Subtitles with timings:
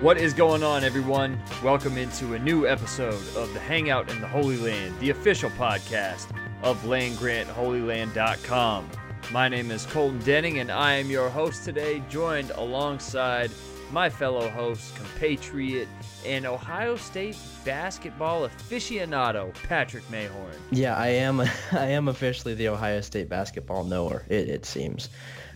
[0.00, 1.42] What is going on, everyone?
[1.60, 6.28] Welcome into a new episode of the Hangout in the Holy Land, the official podcast
[6.62, 8.90] of LandGrantHolyLand.com.
[9.32, 13.50] My name is Colton Denning, and I am your host today, joined alongside
[13.90, 15.88] my fellow host, compatriot,
[16.24, 20.54] and Ohio State basketball aficionado, Patrick Mayhorn.
[20.70, 21.40] Yeah, I am.
[21.72, 24.24] I am officially the Ohio State basketball knower.
[24.28, 25.08] It, it seems.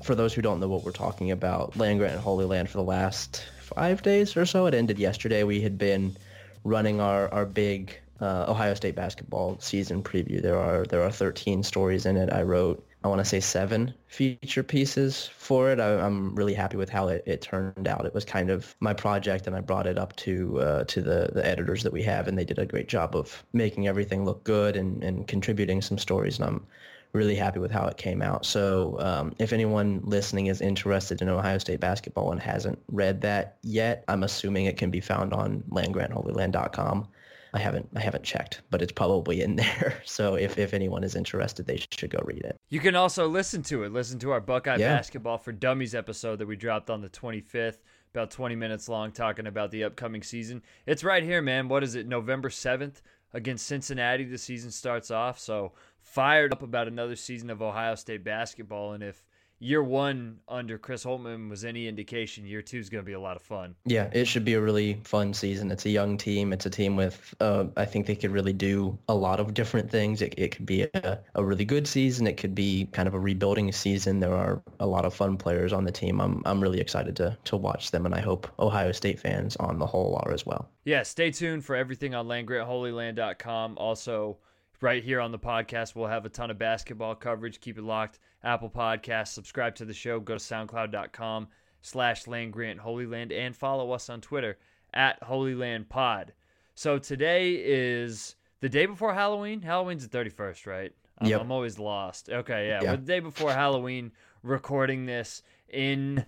[0.03, 2.79] For those who don't know what we're talking about, Land Grant and Holy Land for
[2.79, 3.45] the last
[3.75, 4.67] five days or so.
[4.67, 5.45] It ended yesterday.
[5.45, 6.17] We had been
[6.65, 10.41] running our our big uh, Ohio State basketball season preview.
[10.41, 12.33] There are there are 13 stories in it.
[12.33, 15.81] I wrote I want to say seven feature pieces for it.
[15.81, 18.07] I, am really happy with how it, it turned out.
[18.07, 21.31] It was kind of my project, and I brought it up to uh, to the,
[21.33, 24.45] the editors that we have, and they did a great job of making everything look
[24.45, 26.39] good and, and contributing some stories.
[26.39, 26.67] And I'm
[27.13, 28.47] really happy with how it came out.
[28.47, 33.59] So um, if anyone listening is interested in Ohio State basketball and hasn't read that
[33.63, 37.09] yet, I'm assuming it can be found on landgrantholyland.com.
[37.55, 40.01] I haven't I haven't checked, but it's probably in there.
[40.07, 42.57] So if, if anyone is interested, they should go read it.
[42.71, 43.93] You can also listen to it.
[43.93, 44.97] Listen to our Buckeye yeah.
[44.97, 47.79] Basketball for Dummies episode that we dropped on the 25th,
[48.15, 50.63] about 20 minutes long, talking about the upcoming season.
[50.87, 51.69] It's right here, man.
[51.69, 52.07] What is it?
[52.07, 53.03] November 7th
[53.33, 54.25] against Cincinnati.
[54.25, 55.39] The season starts off.
[55.39, 58.93] So fired up about another season of Ohio State basketball.
[58.93, 59.25] And if
[59.63, 63.21] year one under Chris Holtmann was any indication, year two is going to be a
[63.21, 63.75] lot of fun.
[63.85, 65.71] Yeah, it should be a really fun season.
[65.71, 66.53] It's a young team.
[66.53, 69.91] It's a team with, uh, I think they could really do a lot of different
[69.91, 70.21] things.
[70.21, 72.27] It, it could be a, a really good season.
[72.27, 74.19] It could be kind of a rebuilding season.
[74.19, 76.21] There are a lot of fun players on the team.
[76.21, 79.79] I'm, I'm really excited to, to watch them, and I hope Ohio State fans on
[79.79, 80.69] the whole are as well.
[80.85, 83.79] Yeah, stay tuned for everything on landgrantholyland.com.
[83.79, 84.39] Also,
[84.83, 87.61] right here on the podcast, we'll have a ton of basketball coverage.
[87.61, 89.29] Keep it locked Apple Podcasts.
[89.29, 90.21] Subscribe to the show.
[90.21, 91.49] Go to soundcloud.com
[91.81, 94.59] slash Land Grant Holy Land and follow us on Twitter
[94.93, 96.33] at Holy Land Pod.
[96.75, 99.63] So today is the day before Halloween.
[99.63, 100.93] Halloween's the 31st, right?
[101.19, 101.41] I'm, yep.
[101.41, 102.31] I'm always lost.
[102.31, 102.81] Okay, yeah.
[102.83, 102.91] yeah.
[102.93, 104.13] the day before Halloween,
[104.43, 106.25] recording this in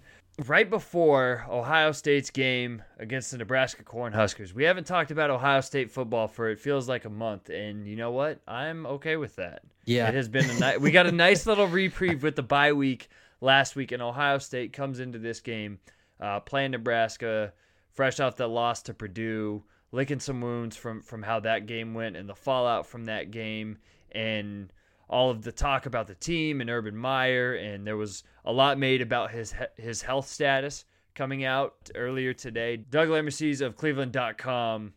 [0.47, 4.53] right before Ohio State's game against the Nebraska Cornhuskers.
[4.53, 7.97] We haven't talked about Ohio State football for it feels like a month, and you
[7.97, 8.41] know what?
[8.47, 9.63] I'm okay with that.
[9.85, 10.79] Yeah, it has been a nice.
[10.79, 13.09] we got a nice little reprieve with the bye week
[13.41, 15.79] last week, and Ohio State comes into this game
[16.21, 17.53] uh, playing Nebraska,
[17.93, 19.63] fresh off the loss to Purdue,
[19.93, 23.79] licking some wounds from from how that game went and the fallout from that game,
[24.13, 24.73] and
[25.09, 28.79] all of the talk about the team and Urban Meyer, and there was a lot
[28.79, 30.85] made about his his health status
[31.15, 32.77] coming out earlier today.
[32.77, 34.93] Doug Lesmerises of Cleveland.com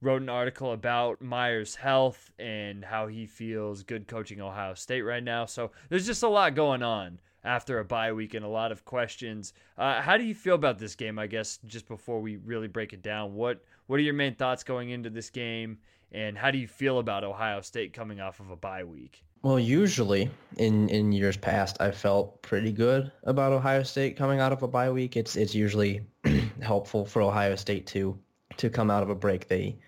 [0.00, 5.22] wrote an article about Meyer's health and how he feels good coaching Ohio State right
[5.22, 5.46] now.
[5.46, 8.84] So there's just a lot going on after a bye week and a lot of
[8.84, 9.52] questions.
[9.78, 11.18] Uh, how do you feel about this game?
[11.18, 14.64] I guess just before we really break it down, what what are your main thoughts
[14.64, 15.78] going into this game,
[16.10, 19.24] and how do you feel about Ohio State coming off of a bye week?
[19.42, 24.52] Well, usually in, in years past, I felt pretty good about Ohio State coming out
[24.52, 25.16] of a bye week.
[25.16, 26.02] It's it's usually
[26.62, 28.16] helpful for Ohio State to
[28.58, 29.48] to come out of a break.
[29.48, 29.78] They,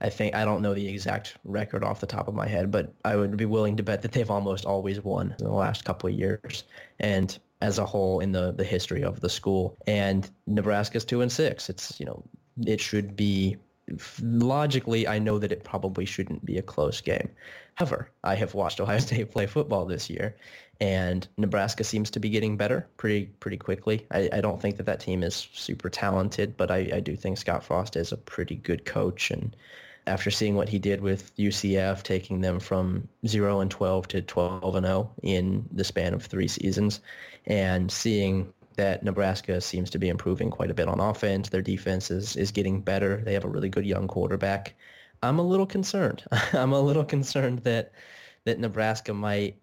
[0.00, 2.94] I think I don't know the exact record off the top of my head, but
[3.04, 6.08] I would be willing to bet that they've almost always won in the last couple
[6.08, 6.64] of years.
[7.00, 11.32] And as a whole in the the history of the school, and Nebraska's two and
[11.32, 11.68] six.
[11.68, 12.22] It's you know
[12.66, 13.56] it should be
[14.22, 17.30] logically, I know that it probably shouldn't be a close game.
[17.74, 20.36] However, I have watched Ohio State play football this year,
[20.80, 24.06] and Nebraska seems to be getting better pretty pretty quickly.
[24.10, 27.38] I, I don't think that that team is super talented, but I, I do think
[27.38, 29.30] Scott Frost is a pretty good coach.
[29.30, 29.56] And
[30.06, 34.74] after seeing what he did with UCF, taking them from zero and twelve to twelve
[34.74, 37.00] and zero in the span of three seasons,
[37.46, 41.50] and seeing that Nebraska seems to be improving quite a bit on offense.
[41.50, 43.18] Their defense is, is getting better.
[43.18, 44.74] They have a really good young quarterback.
[45.22, 46.24] I'm a little concerned.
[46.54, 47.92] I'm a little concerned that
[48.46, 49.56] that Nebraska might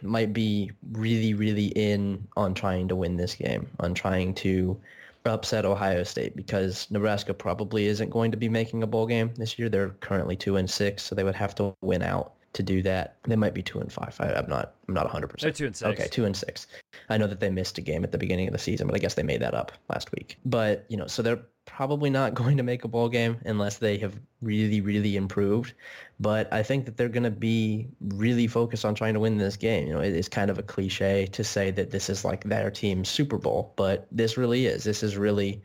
[0.00, 4.80] might be really, really in on trying to win this game, on trying to
[5.26, 9.58] upset Ohio State because Nebraska probably isn't going to be making a bowl game this
[9.58, 9.68] year.
[9.68, 13.16] They're currently two and six, so they would have to win out to do that.
[13.22, 14.16] They might be two and five.
[14.18, 14.74] I, am not.
[14.88, 15.28] I'm not 100.
[15.28, 16.00] percent They're two and six.
[16.00, 16.66] Okay, two and six.
[17.08, 18.98] I know that they missed a game at the beginning of the season, but I
[18.98, 20.36] guess they made that up last week.
[20.44, 23.96] But you know, so they're probably not going to make a bowl game unless they
[23.98, 25.72] have really, really improved.
[26.18, 29.56] But I think that they're going to be really focused on trying to win this
[29.56, 29.86] game.
[29.86, 32.72] You know, it is kind of a cliche to say that this is like their
[32.72, 34.82] team's Super Bowl, but this really is.
[34.82, 35.62] This is really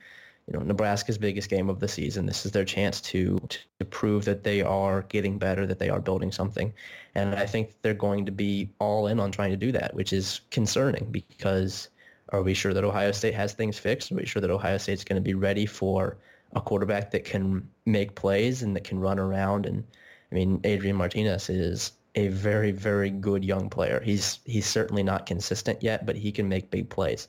[0.47, 2.25] you know, Nebraska's biggest game of the season.
[2.25, 3.39] This is their chance to,
[3.79, 6.73] to prove that they are getting better, that they are building something.
[7.15, 10.11] And I think they're going to be all in on trying to do that, which
[10.11, 11.89] is concerning because
[12.33, 14.11] Are we sure that Ohio State has things fixed?
[14.11, 16.17] Are we sure that Ohio State's going to be ready for
[16.55, 19.65] a quarterback that can make plays and that can run around?
[19.65, 19.83] And
[20.31, 24.01] I mean, Adrian Martinez is a very, very good young player.
[24.03, 27.27] He's he's certainly not consistent yet, but he can make big plays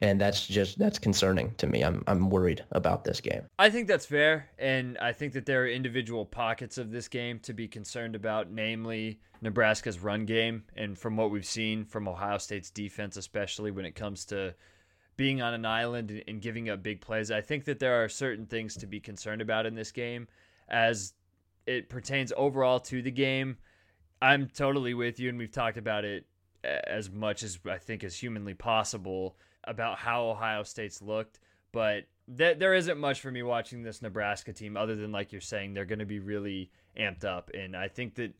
[0.00, 1.82] and that's just that's concerning to me.
[1.82, 3.42] I'm I'm worried about this game.
[3.58, 7.40] I think that's fair, and I think that there are individual pockets of this game
[7.40, 12.38] to be concerned about, namely Nebraska's run game, and from what we've seen from Ohio
[12.38, 14.54] State's defense, especially when it comes to
[15.16, 17.30] being on an island and giving up big plays.
[17.30, 20.28] I think that there are certain things to be concerned about in this game
[20.68, 21.12] as
[21.66, 23.56] it pertains overall to the game.
[24.22, 26.26] I'm totally with you, and we've talked about it
[26.62, 29.36] as much as I think is humanly possible
[29.68, 31.38] about how Ohio State's looked,
[31.72, 32.06] but
[32.36, 35.74] th- there isn't much for me watching this Nebraska team other than like you're saying
[35.74, 38.34] they're going to be really amped up, and I think that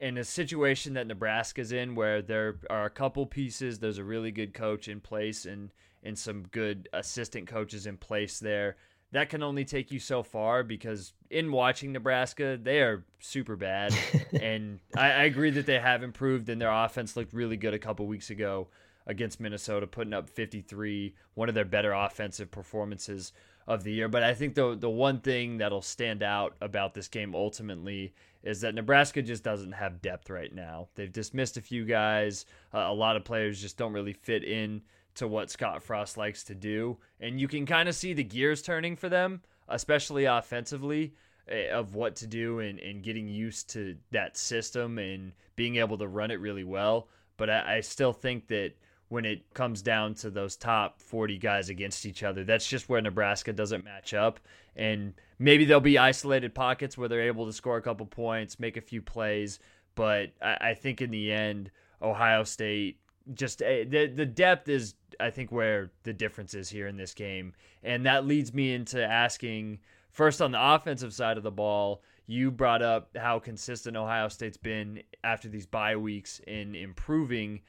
[0.00, 4.30] in a situation that Nebraska's in where there are a couple pieces, there's a really
[4.30, 5.70] good coach in place and
[6.02, 8.76] and some good assistant coaches in place there.
[9.12, 13.94] That can only take you so far because in watching Nebraska, they are super bad.
[14.40, 17.78] and I, I, agree that they have improved and their offense looked really good a
[17.78, 18.68] couple weeks ago
[19.06, 23.32] against Minnesota, putting up 53, one of their better offensive performances
[23.66, 24.08] of the year.
[24.08, 28.60] But I think the the one thing that'll stand out about this game ultimately is
[28.62, 30.88] that Nebraska just doesn't have depth right now.
[30.94, 32.46] They've dismissed a few guys.
[32.72, 34.82] Uh, a lot of players just don't really fit in
[35.16, 38.62] to what Scott Frost likes to do, and you can kind of see the gears
[38.62, 41.14] turning for them, especially offensively.
[41.50, 45.98] Eh, of what to do and, and getting used to that system and being able
[45.98, 47.08] to run it really well.
[47.36, 48.74] But I, I still think that
[49.10, 52.44] when it comes down to those top 40 guys against each other.
[52.44, 54.38] That's just where Nebraska doesn't match up.
[54.76, 58.76] And maybe there'll be isolated pockets where they're able to score a couple points, make
[58.76, 59.58] a few plays.
[59.96, 63.00] But I, I think in the end, Ohio State
[63.34, 67.12] just eh, the the depth is I think where the difference is here in this
[67.12, 67.52] game.
[67.82, 69.80] And that leads me into asking
[70.12, 74.56] first on the offensive side of the ball, you brought up how consistent Ohio State's
[74.56, 77.60] been after these bye weeks in improving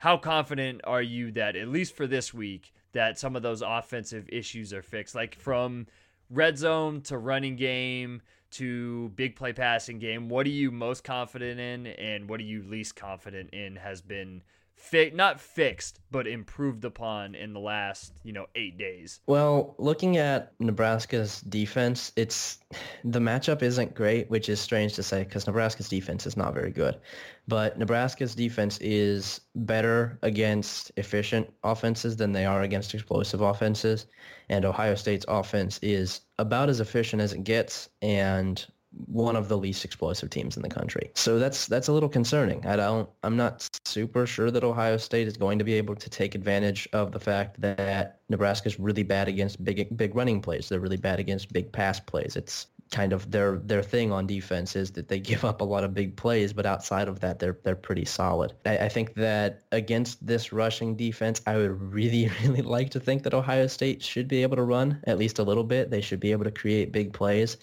[0.00, 4.28] how confident are you that at least for this week that some of those offensive
[4.30, 5.14] issues are fixed?
[5.14, 5.86] Like from
[6.30, 11.60] red zone to running game to big play passing game what are you most confident
[11.60, 14.42] in and what are you least confident in has been
[14.80, 19.20] fi- not fixed, but improved upon in the last, you know, eight days?
[19.26, 22.58] Well, looking at Nebraska's defense, it's
[23.04, 26.70] the matchup isn't great, which is strange to say because Nebraska's defense is not very
[26.70, 26.98] good.
[27.46, 34.06] But Nebraska's defense is better against efficient offenses than they are against explosive offenses.
[34.48, 38.66] And Ohio State's offense is about as efficient as it gets and
[39.06, 41.10] one of the least explosive teams in the country.
[41.14, 42.66] So that's that's a little concerning.
[42.66, 46.10] I don't I'm not super sure that Ohio State is going to be able to
[46.10, 50.68] take advantage of the fact that Nebraska is really bad against big big running plays.
[50.68, 52.36] They're really bad against big pass plays.
[52.36, 55.84] It's kind of their their thing on defense is that they give up a lot
[55.84, 58.52] of big plays, but outside of that, they're they're pretty solid.
[58.66, 63.22] I, I, think that against this rushing defense, I would really really like to think
[63.22, 65.90] that Ohio State should be able to run at least a little bit.
[65.90, 67.56] They should be able to create big plays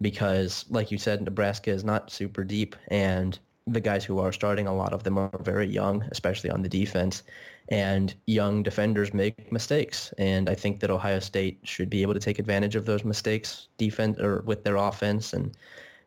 [0.00, 4.66] because, like you said, Nebraska is not super deep, and the guys who are starting,
[4.66, 7.22] a lot of them are very young, especially on the defense.
[7.68, 12.20] And young defenders make mistakes, and I think that Ohio State should be able to
[12.20, 15.56] take advantage of those mistakes, defense or with their offense, and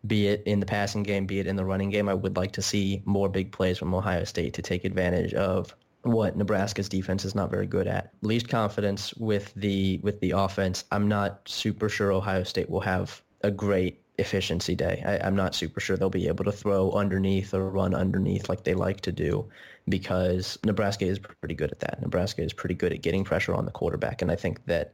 [0.06, 2.10] be it in the passing game, be it in the running game.
[2.10, 5.74] I would like to see more big plays from Ohio State to take advantage of
[6.02, 8.12] what Nebraska's defense is not very good at.
[8.22, 10.84] Least confidence with the with the offense.
[10.92, 15.02] I'm not super sure Ohio State will have a great efficiency day.
[15.06, 18.64] I, am not super sure they'll be able to throw underneath or run underneath like
[18.64, 19.46] they like to do
[19.90, 22.02] because Nebraska is pretty good at that.
[22.02, 24.94] Nebraska is pretty good at getting pressure on the quarterback, and I think that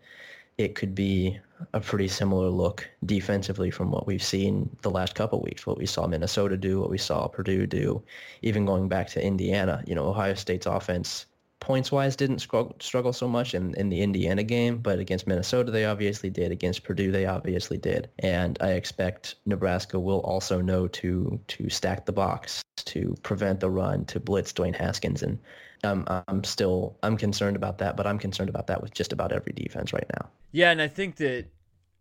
[0.58, 1.40] it could be
[1.74, 5.86] a pretty similar look defensively from what we've seen the last couple weeks, what we
[5.86, 8.02] saw Minnesota do, what we saw Purdue do,
[8.42, 9.84] even going back to Indiana.
[9.88, 11.26] You know, Ohio State's offense
[11.60, 15.72] points wise didn't struggle, struggle so much in, in the Indiana game, but against Minnesota
[15.72, 16.52] they obviously did.
[16.52, 22.06] Against Purdue they obviously did, and I expect Nebraska will also know to to stack
[22.06, 25.38] the box, to prevent the run, to blitz Dwayne Haskins, and
[25.84, 29.32] I'm I'm still I'm concerned about that, but I'm concerned about that with just about
[29.32, 30.30] every defense right now.
[30.52, 31.46] Yeah, and I think that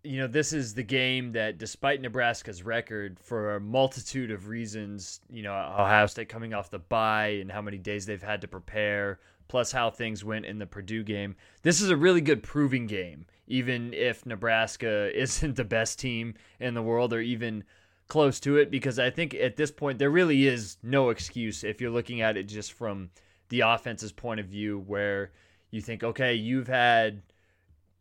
[0.05, 5.21] you know, this is the game that, despite Nebraska's record, for a multitude of reasons,
[5.29, 8.49] you know, Ohio State coming off the bye and how many days they've had to
[8.49, 11.35] prepare, plus how things went in the Purdue game.
[11.63, 16.75] This is a really good proving game, even if Nebraska isn't the best team in
[16.75, 17.65] the world or even
[18.07, 21.81] close to it, because I think at this point there really is no excuse if
[21.81, 23.11] you're looking at it just from
[23.49, 25.33] the offense's point of view, where
[25.71, 27.23] you think, okay, you've had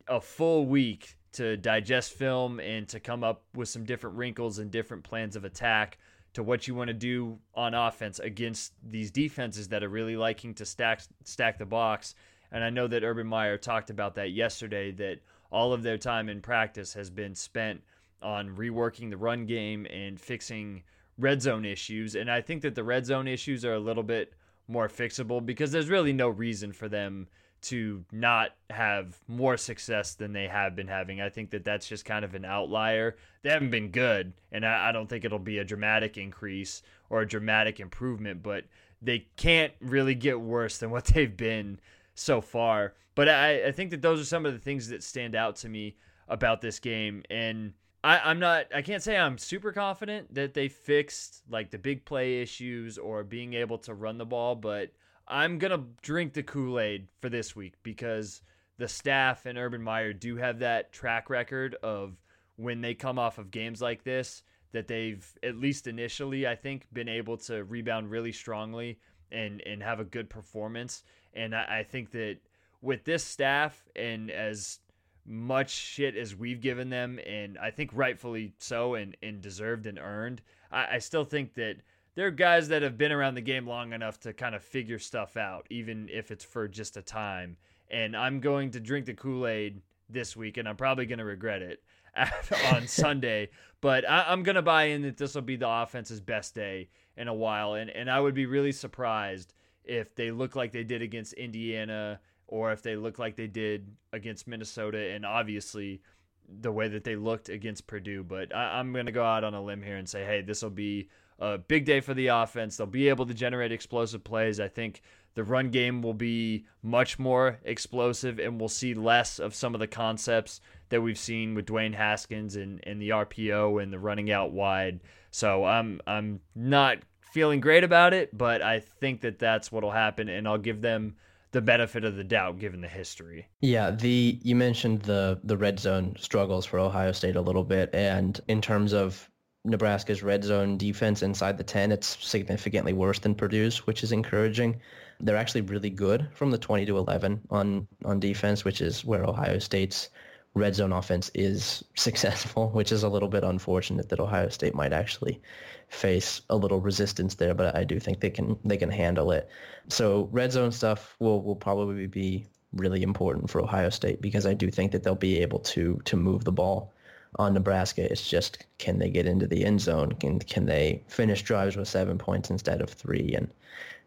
[0.08, 4.72] a full week to digest film and to come up with some different wrinkles and
[4.72, 5.98] different plans of attack
[6.34, 10.54] to what you want to do on offense against these defenses that are really liking
[10.56, 12.16] to stack stack the box.
[12.52, 15.20] And I know that Urban Meyer talked about that yesterday that
[15.52, 17.82] all of their time in practice has been spent
[18.22, 20.84] on reworking the run game and fixing
[21.18, 22.16] red zone issues.
[22.16, 24.34] And I think that the red zone issues are a little bit
[24.68, 27.28] more fixable because there's really no reason for them
[27.68, 31.22] to not have more success than they have been having.
[31.22, 33.16] I think that that's just kind of an outlier.
[33.42, 37.22] They haven't been good, and I, I don't think it'll be a dramatic increase or
[37.22, 38.66] a dramatic improvement, but
[39.02, 41.80] they can't really get worse than what they've been
[42.16, 42.94] so far.
[43.16, 45.70] But I, I think that those are some of the things that stand out to
[45.70, 45.96] me
[46.28, 47.24] about this game.
[47.30, 51.80] And I, I'm not, I can't say I'm super confident that they fixed like the
[51.80, 54.92] big play issues or being able to run the ball, but
[55.28, 58.42] I'm to drink the Kool Aid for this week because
[58.78, 62.16] the staff and Urban Meyer do have that track record of
[62.56, 66.88] when they come off of games like this that they've at least initially I think
[66.94, 69.00] been able to rebound really strongly
[69.32, 71.04] and and have a good performance.
[71.34, 72.38] And I, I think that
[72.82, 74.80] with this staff and as
[75.26, 80.00] much shit as we've given them and I think rightfully so and, and deserved and
[80.00, 80.42] earned
[80.72, 81.78] I, I still think that
[82.18, 84.98] there are guys that have been around the game long enough to kind of figure
[84.98, 87.56] stuff out even if it's for just a time
[87.90, 91.62] and I'm going to drink the Kool-Aid this week and I'm probably going to regret
[91.62, 91.82] it
[92.74, 93.50] on Sunday.
[93.82, 96.90] But I, am going to buy in that this will be the offense's best day
[97.16, 97.76] in a while.
[97.76, 102.20] And, and I would be really surprised if they look like they did against Indiana
[102.48, 104.98] or if they look like they did against Minnesota.
[104.98, 106.02] And obviously,
[106.50, 108.24] the way that they looked against Purdue.
[108.24, 110.62] But I, I'm going to go out on a limb here and say, hey, this
[110.62, 112.78] will be a big day for the offense.
[112.78, 114.60] They'll be able to generate explosive plays.
[114.60, 115.02] I think
[115.36, 119.80] the run game will be much more explosive, and we'll see less of some of
[119.80, 124.32] the concepts that we've seen with Dwayne Haskins and, and the RPO and the running
[124.32, 125.02] out wide.
[125.30, 130.30] So I'm I'm not feeling great about it, but I think that that's what'll happen,
[130.30, 131.18] and I'll give them
[131.52, 133.48] the benefit of the doubt given the history.
[133.62, 137.92] Yeah, the you mentioned the the red zone struggles for Ohio State a little bit,
[137.94, 139.30] and in terms of
[139.68, 144.80] Nebraska's red zone defense inside the 10, it's significantly worse than Purdue's, which is encouraging.
[145.20, 149.26] They're actually really good from the 20 to 11 on on defense, which is where
[149.26, 150.10] Ohio State's
[150.54, 154.94] red zone offense is successful, which is a little bit unfortunate that Ohio State might
[154.94, 155.42] actually
[155.90, 159.50] face a little resistance there, but I do think they can they can handle it.
[159.90, 164.54] So red zone stuff will will probably be really important for Ohio State because I
[164.54, 166.94] do think that they'll be able to to move the ball
[167.38, 168.10] on Nebraska.
[168.12, 170.14] It's just can they get into the end zone?
[170.14, 173.34] Can can they finish drives with seven points instead of three?
[173.36, 173.50] And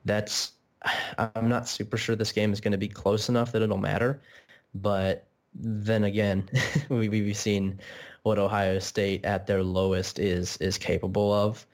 [0.05, 0.53] that's
[1.19, 4.21] I'm not super sure this game is going to be close enough that it'll matter.
[4.75, 6.49] But then again,
[6.89, 7.81] we, we've seen
[8.23, 11.67] what Ohio State at their lowest is is capable of,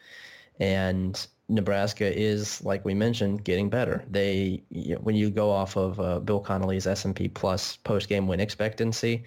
[0.61, 4.05] and Nebraska is, like we mentioned, getting better.
[4.11, 8.41] They, you know, when you go off of uh, Bill Connelly's S&P Plus post-game win
[8.41, 9.25] expectancy,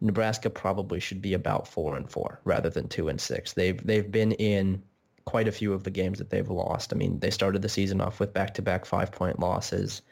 [0.00, 3.52] Nebraska probably should be about four and four rather than two and six.
[3.52, 4.82] They've they've been in
[5.26, 6.92] quite a few of the games that they've lost.
[6.92, 10.02] I mean, they started the season off with back-to-back five-point losses.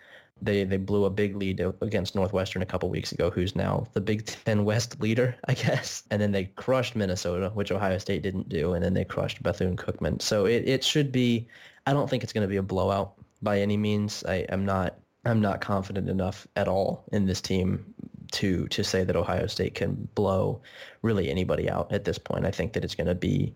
[0.41, 4.01] They they blew a big lead against Northwestern a couple weeks ago, who's now the
[4.01, 6.05] Big Ten West leader, I guess.
[6.11, 10.23] And then they crushed Minnesota, which Ohio State didn't do, and then they crushed Bethune-Cookman.
[10.23, 11.49] So it, it should be.
[11.87, 14.23] I don't think it's going to be a blowout by any means.
[14.29, 14.99] I am not.
[15.25, 17.95] I'm not confident enough at all in this team
[18.33, 20.61] to to say that Ohio State can blow
[21.03, 22.47] really anybody out at this point.
[22.47, 23.55] I think that it's going to be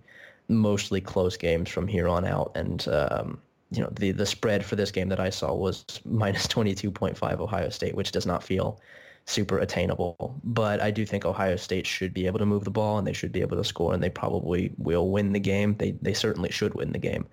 [0.48, 3.40] mostly close games from here on out, and um,
[3.72, 7.68] you know, the, the spread for this game that I saw was minus 22.5 Ohio
[7.70, 8.80] State, which does not feel
[9.24, 10.38] super attainable.
[10.44, 13.12] But I do think Ohio State should be able to move the ball and they
[13.12, 15.76] should be able to score and they probably will win the game.
[15.76, 17.26] They, they certainly should win the game.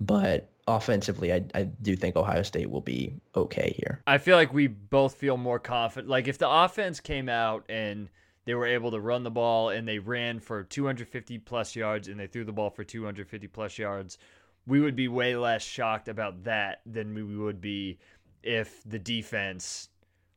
[0.00, 4.02] But offensively, I, I do think Ohio State will be okay here.
[4.06, 6.08] I feel like we both feel more confident.
[6.08, 8.08] Like if the offense came out and
[8.44, 12.18] they were able to run the ball and they ran for 250 plus yards and
[12.18, 14.18] they threw the ball for 250 plus yards–
[14.66, 17.98] we would be way less shocked about that than we would be
[18.42, 19.88] if the defense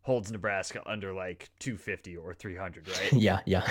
[0.09, 3.13] holds Nebraska under like 250 or 300, right?
[3.13, 3.69] yeah, yeah.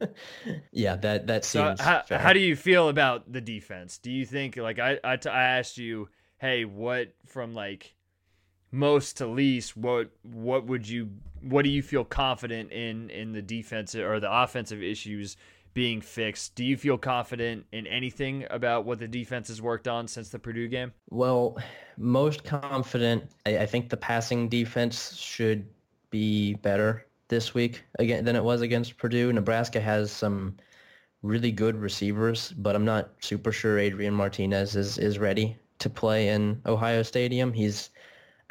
[0.70, 3.96] yeah, that that seems so how, how, do you feel about the defense?
[3.96, 7.94] Do you think like I, I asked you, "Hey, what from like
[8.70, 11.08] most to least, what what would you
[11.40, 15.38] what do you feel confident in in the defensive or the offensive issues
[15.74, 16.54] being fixed.
[16.54, 20.38] Do you feel confident in anything about what the defense has worked on since the
[20.38, 20.92] Purdue game?
[21.10, 21.58] Well,
[21.96, 23.30] most confident.
[23.46, 25.66] I, I think the passing defense should
[26.10, 29.32] be better this week again than it was against Purdue.
[29.32, 30.56] Nebraska has some
[31.22, 36.28] really good receivers, but I'm not super sure Adrian Martinez is, is ready to play
[36.28, 37.52] in Ohio Stadium.
[37.52, 37.90] He's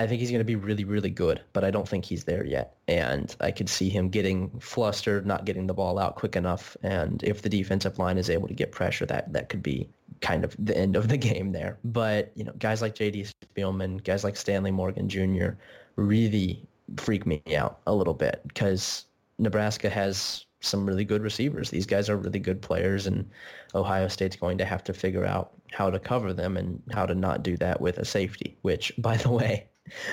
[0.02, 2.44] I think he's going to be really, really good, but I don't think he's there
[2.44, 2.76] yet.
[2.88, 6.76] And I could see him getting flustered, not getting the ball out quick enough.
[6.82, 9.88] And if the defensive line is able to get pressure, that that could be
[10.22, 11.78] kind of the end of the game there.
[11.84, 13.28] But you know, guys like J.D.
[13.56, 15.50] Spielman, guys like Stanley Morgan Jr.
[15.98, 16.66] really
[16.98, 19.06] freak me out a little bit because
[19.38, 21.70] Nebraska has some really good receivers.
[21.70, 23.30] These guys are really good players, and
[23.76, 27.14] Ohio State's going to have to figure out how to cover them and how to
[27.14, 28.58] not do that with a safety.
[28.64, 29.68] Which, by the way,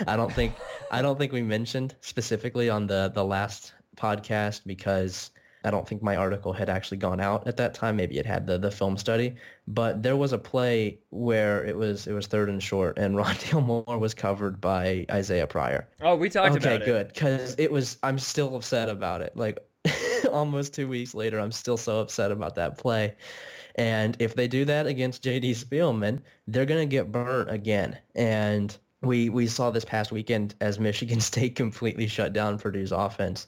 [0.07, 0.55] I don't think
[0.91, 5.31] I don't think we mentioned specifically on the the last podcast because
[5.65, 7.97] I don't think my article had actually gone out at that time.
[7.97, 9.35] Maybe it had the, the film study,
[9.67, 13.65] but there was a play where it was it was third and short, and Rondale
[13.65, 15.89] Moore was covered by Isaiah Pryor.
[16.01, 16.83] Oh, we talked okay, about it.
[16.83, 17.99] Okay, good, because it was.
[18.03, 19.37] I'm still upset about it.
[19.37, 19.59] Like
[20.33, 23.15] almost two weeks later, I'm still so upset about that play.
[23.75, 25.53] And if they do that against J.D.
[25.53, 27.99] Spielman, they're gonna get burnt again.
[28.15, 33.47] And we we saw this past weekend as Michigan State completely shut down Purdue's offense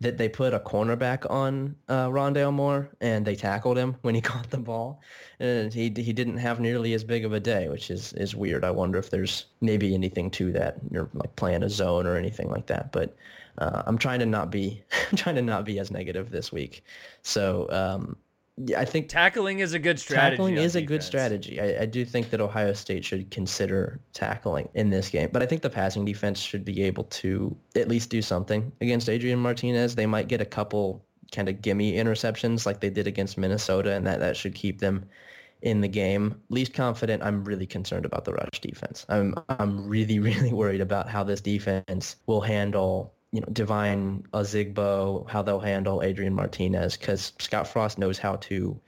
[0.00, 4.20] that they put a cornerback on uh, Rondale Moore and they tackled him when he
[4.32, 5.00] caught the ball,
[5.40, 8.64] and he he didn't have nearly as big of a day, which is is weird.
[8.64, 10.76] I wonder if there's maybe anything to that.
[10.90, 13.16] You're like playing a zone or anything like that, but.
[13.58, 16.84] Uh, I'm trying to not be I'm trying to not be as negative this week.
[17.20, 18.16] So um,
[18.58, 20.36] yeah, I think tackling is a good strategy.
[20.36, 20.84] Tackling is defense.
[20.84, 21.60] a good strategy.
[21.60, 25.46] I, I, do think that Ohio State should consider tackling in this game, but I
[25.46, 29.94] think the passing defense should be able to at least do something against Adrian Martinez.
[29.94, 34.06] They might get a couple kind of gimme interceptions like they did against Minnesota, and
[34.06, 35.06] that, that should keep them
[35.62, 36.38] in the game.
[36.50, 39.06] Least confident, I'm really concerned about the rush defense.
[39.08, 45.28] I'm I'm really really worried about how this defense will handle you know, Devine Ozigbo,
[45.28, 48.78] how they'll handle Adrian Martinez, because Scott Frost knows how to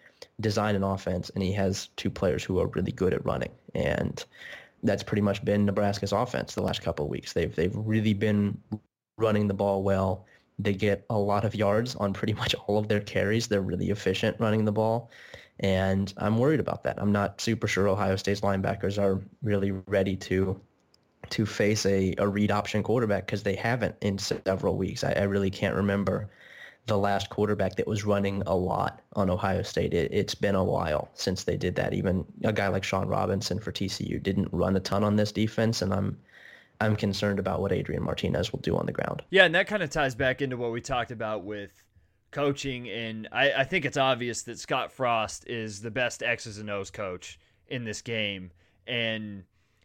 [0.41, 4.25] design an offense, and he has two players who are really good at running, and
[4.83, 7.33] that's pretty much been Nebraska's offense the last couple of weeks.
[7.33, 8.61] They've they've really been
[9.17, 10.27] running the ball well.
[10.59, 13.49] They get a lot of yards on pretty much all of their carries.
[13.49, 15.11] They're really efficient running the ball.
[15.61, 17.01] And I'm worried about that.
[17.01, 20.61] I'm not super sure Ohio State's linebackers are really ready to
[21.31, 25.05] to face a, a read option quarterback because they haven't in several weeks.
[25.05, 26.29] I, I, really can't remember
[26.87, 29.95] the last quarterback that was running a lot on Ohio State.
[29.95, 31.95] It, it's been a while since they did that.
[31.95, 35.83] Even a guy like Shawn Robinson for TCU didn't run a ton on this defense,
[35.83, 36.19] and I'm
[36.81, 39.23] I'm concerned about what Adrian Martinez will do on the ground.
[39.31, 41.71] Yeah, and that kind of ties back into what we talked about with
[42.31, 46.69] coaching, and I, I think it's obvious that Scott Frost is the best X's and
[46.69, 48.51] O's coach in this game,
[48.87, 49.45] and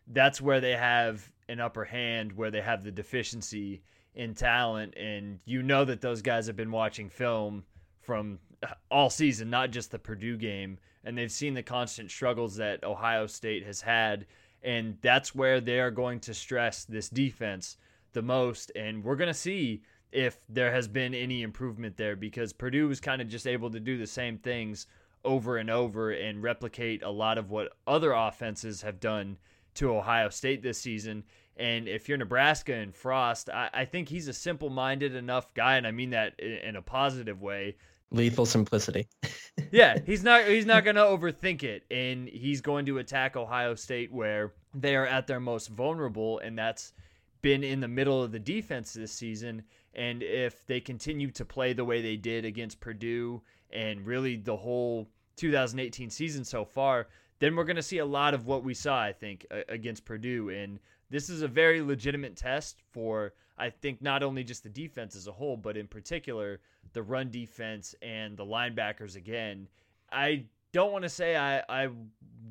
[0.10, 3.82] that's where they have an upper hand, where they have the deficiency
[4.16, 4.96] in talent.
[4.98, 7.64] And you know that those guys have been watching film
[8.02, 10.78] from uh, all season, not just the Purdue game.
[11.04, 14.26] And they've seen the constant struggles that Ohio State has had.
[14.62, 17.78] And that's where they are going to stress this defense
[18.14, 18.72] the most.
[18.76, 23.00] And we're going to see if there has been any improvement there because Purdue was
[23.00, 24.88] kind of just able to do the same things
[25.24, 29.38] over and over and replicate a lot of what other offenses have done
[29.76, 31.24] to Ohio State this season.
[31.58, 35.76] And if you're Nebraska and Frost, I, I think he's a simple minded enough guy,
[35.76, 37.76] and I mean that in, in a positive way.
[38.12, 39.08] Lethal simplicity.
[39.72, 44.12] yeah, he's not he's not gonna overthink it, and he's going to attack Ohio State
[44.12, 46.94] where they are at their most vulnerable, and that's
[47.42, 49.64] been in the middle of the defense this season.
[49.94, 54.56] And if they continue to play the way they did against Purdue and really the
[54.56, 57.08] whole 2018 season so far,
[57.40, 60.50] then we're going to see a lot of what we saw, I think, against Purdue.
[60.50, 65.16] And this is a very legitimate test for, I think, not only just the defense
[65.16, 66.60] as a whole, but in particular,
[66.94, 69.68] the run defense and the linebackers again.
[70.12, 71.90] I don't want to say I, I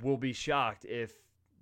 [0.03, 1.12] will be shocked if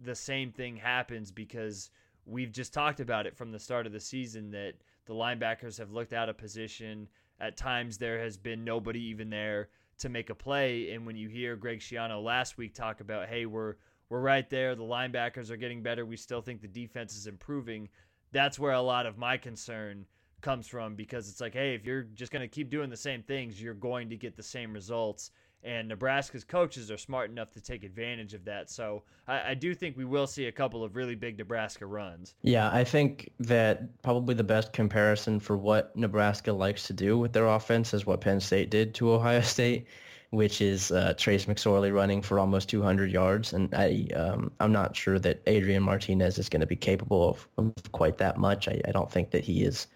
[0.04, 1.90] the same thing happens because
[2.26, 4.74] we've just talked about it from the start of the season that
[5.06, 7.08] the linebackers have looked out of position.
[7.40, 10.92] At times, there has been nobody even there to make a play.
[10.92, 13.76] And when you hear Greg Schiano last week talk about, hey, we're
[14.08, 17.88] we're right there, the linebackers are getting better, we still think the defense is improving.
[18.30, 20.06] That's where a lot of my concern
[20.42, 23.22] comes from because it's like, hey, if you're just going to keep doing the same
[23.22, 25.32] things, you're going to get the same results.
[25.66, 28.70] And Nebraska's coaches are smart enough to take advantage of that.
[28.70, 32.34] So I, I, do think we will see a couple of really big Nebraska runs.
[32.42, 37.32] Yeah, I think that probably the best comparison for what Nebraska likes to do with
[37.32, 39.88] their offense is what Penn State did to Ohio State.
[40.30, 44.94] which is uh, Trace McSorley running for almost 200 yards, and I um, I'm not
[44.94, 48.68] sure that Adrian Martinez is going to be capable of, of quite that much.
[48.68, 49.86] I, I don't think that he is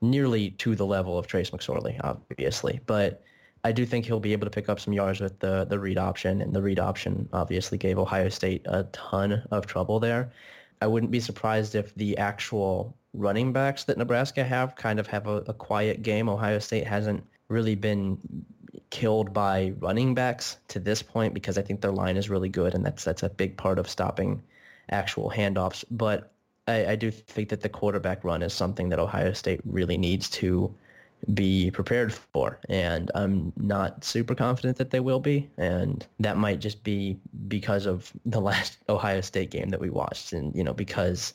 [0.00, 3.22] nearly to the level of Trace McSorley, obviously, but
[3.64, 5.98] I do think he'll be able to pick up some yards with the the read
[5.98, 10.32] option, and the read option obviously gave Ohio State a ton of trouble there.
[10.80, 15.26] I wouldn't be surprised if the actual running backs that Nebraska have kind of have
[15.28, 16.28] a, a quiet game.
[16.28, 18.18] Ohio State hasn't really been
[18.90, 22.74] killed by running backs to this point because I think their line is really good,
[22.74, 24.42] and that's that's a big part of stopping
[24.90, 25.84] actual handoffs.
[25.90, 26.32] But
[26.66, 30.28] I, I do think that the quarterback run is something that Ohio State really needs
[30.30, 30.74] to
[31.34, 32.58] be prepared for.
[32.68, 35.48] And I'm not super confident that they will be.
[35.56, 40.32] And that might just be because of the last Ohio State game that we watched.
[40.32, 41.34] And, you know, because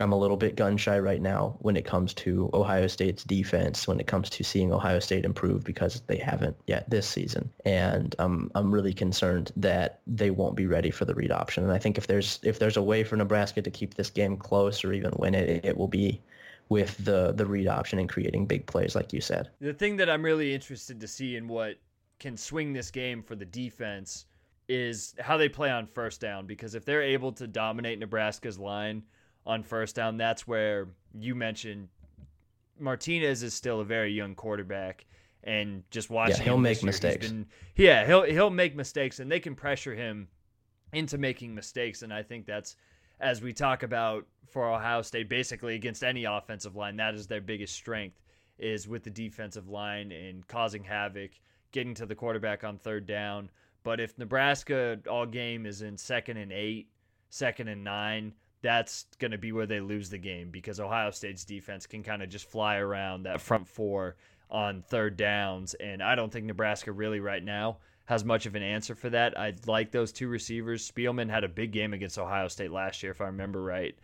[0.00, 3.88] I'm a little bit gun shy right now when it comes to Ohio State's defense,
[3.88, 7.50] when it comes to seeing Ohio State improve because they haven't yet this season.
[7.64, 11.64] And I'm I'm really concerned that they won't be ready for the read option.
[11.64, 14.36] And I think if there's if there's a way for Nebraska to keep this game
[14.36, 16.20] close or even win it, it will be
[16.68, 19.50] with the the read option and creating big plays like you said.
[19.60, 21.76] The thing that I'm really interested to see in what
[22.18, 24.26] can swing this game for the defense
[24.68, 29.02] is how they play on first down because if they're able to dominate Nebraska's line
[29.46, 31.88] on first down, that's where you mentioned
[32.78, 35.06] Martinez is still a very young quarterback
[35.44, 37.28] and just watching yeah, he'll make mistakes.
[37.28, 40.28] Been, yeah, he'll he'll make mistakes and they can pressure him
[40.92, 42.76] into making mistakes and I think that's
[43.20, 47.40] as we talk about for Ohio State, basically against any offensive line, that is their
[47.40, 48.20] biggest strength
[48.58, 51.30] is with the defensive line and causing havoc,
[51.72, 53.50] getting to the quarterback on third down.
[53.84, 56.88] But if Nebraska all game is in second and eight,
[57.30, 61.44] second and nine, that's going to be where they lose the game because Ohio State's
[61.44, 64.16] defense can kind of just fly around that front four
[64.50, 65.74] on third downs.
[65.74, 69.38] And I don't think Nebraska really right now has much of an answer for that.
[69.38, 70.90] I like those two receivers.
[70.90, 73.94] Spielman had a big game against Ohio State last year, if I remember right.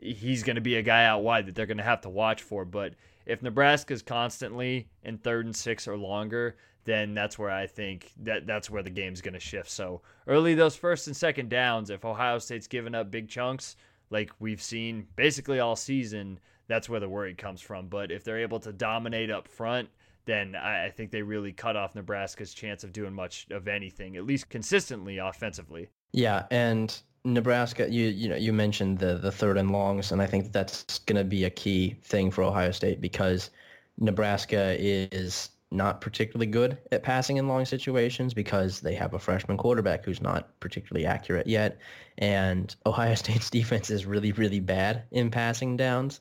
[0.00, 2.42] He's going to be a guy out wide that they're going to have to watch
[2.42, 2.64] for.
[2.64, 2.94] But
[3.26, 8.46] if Nebraska's constantly in third and six or longer, then that's where I think that
[8.46, 9.70] that's where the game's going to shift.
[9.70, 13.74] So early those first and second downs, if Ohio State's giving up big chunks,
[14.10, 17.88] like we've seen basically all season, that's where the worry comes from.
[17.88, 19.88] But if they're able to dominate up front
[20.28, 24.26] then I, think they really cut off Nebraska's chance of doing much of anything, at
[24.26, 25.88] least consistently offensively.
[26.12, 30.26] Yeah, and Nebraska, you you know you mentioned the the third and longs, and I
[30.26, 33.50] think that's going to be a key thing for Ohio State because
[33.96, 39.56] Nebraska is not particularly good at passing in long situations because they have a freshman
[39.56, 41.78] quarterback who's not particularly accurate yet,
[42.18, 46.20] and Ohio State's defense is really really bad in passing downs.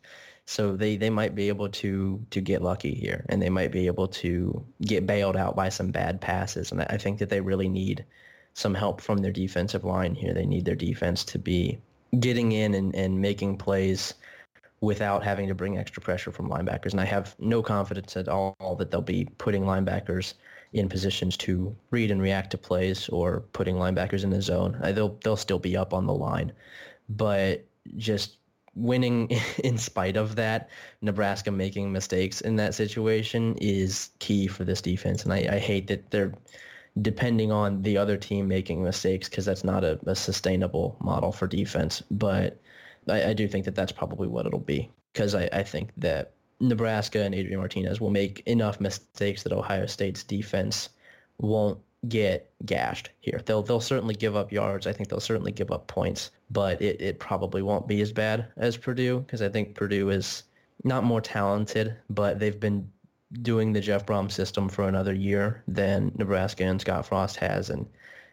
[0.50, 3.86] So they, they might be able to to get lucky here, and they might be
[3.86, 6.72] able to get bailed out by some bad passes.
[6.72, 8.06] And I think that they really need
[8.54, 10.34] some help from their defensive line here.
[10.34, 11.78] They need their defense to be
[12.22, 14.14] getting in and, and making plays
[14.80, 16.92] without having to bring extra pressure from linebackers.
[16.92, 20.34] And I have no confidence at all that they'll be putting linebackers
[20.72, 24.78] in positions to read and react to plays or putting linebackers in the zone.
[24.82, 26.54] They'll they'll still be up on the line,
[27.10, 27.66] but
[27.98, 28.38] just
[28.78, 29.30] winning
[29.64, 30.70] in spite of that,
[31.02, 35.24] Nebraska making mistakes in that situation is key for this defense.
[35.24, 36.34] And I, I hate that they're
[37.02, 41.46] depending on the other team making mistakes because that's not a, a, sustainable model for
[41.46, 42.02] defense.
[42.10, 42.60] But
[43.08, 46.34] I, I, do think that that's probably what it'll be because I, I think that
[46.60, 50.90] Nebraska and Adrian Martinez will make enough mistakes that Ohio State's defense
[51.38, 51.78] won't
[52.10, 53.42] get gashed here.
[53.46, 54.88] They'll they'll certainly give up yards.
[54.88, 58.48] I think they'll certainly give up points, but it, it probably won't be as bad
[58.58, 60.44] as Purdue because I think Purdue is
[60.84, 62.90] not more talented, but they've been
[63.42, 67.86] doing the Jeff Brohm system for another year than Nebraska and Scott Frost has, and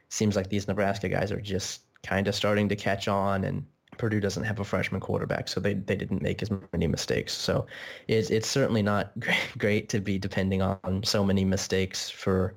[0.08, 3.64] seems like these Nebraska guys are just kind of starting to catch on and
[3.96, 7.32] Purdue doesn't have a freshman quarterback, so they, they didn't make as many mistakes.
[7.32, 7.66] So
[8.08, 9.12] it's it's certainly not
[9.58, 12.54] great to be depending on so many mistakes for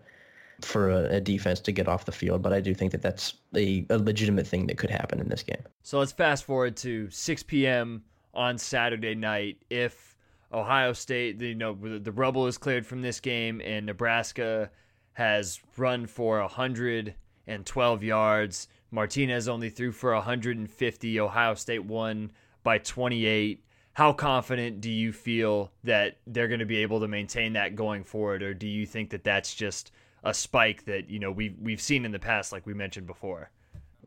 [0.61, 2.41] for a, a, defense to get off the field.
[2.41, 5.43] But I do think that that's a, a legitimate thing that could happen in this
[5.43, 5.61] game.
[5.83, 8.03] So let's fast forward to 6 p.m.
[8.33, 9.57] on Saturday night.
[9.69, 10.15] If
[10.51, 14.71] Ohio State, you know, the rubble is cleared from this game, and Nebraska
[15.13, 18.67] has run for 112 yards.
[18.91, 21.19] Martinez only threw for 150.
[21.19, 22.31] Ohio State won
[22.63, 23.63] by 28.
[23.93, 28.03] How confident do you feel that they're going to be able to maintain that going
[28.03, 29.91] forward, or do you think that that's just
[30.27, 33.49] a spike that you know we've we've seen in the past, like we mentioned before.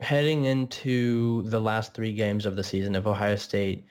[0.00, 3.84] Heading into the last three games of the season, if Ohio State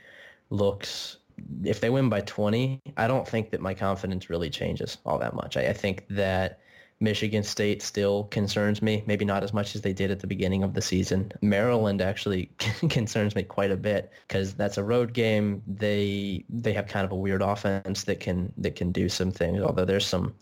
[0.51, 1.17] looks,
[1.63, 5.35] if they win by 20, I don't think that my confidence really changes all that
[5.35, 5.57] much.
[5.57, 6.59] I, I think that
[6.99, 10.63] Michigan State still concerns me, maybe not as much as they did at the beginning
[10.63, 11.31] of the season.
[11.41, 12.45] Maryland actually
[12.89, 15.63] concerns me quite a bit because that's a road game.
[15.65, 19.61] They they have kind of a weird offense that can that can do some things.
[19.61, 20.35] Although there's some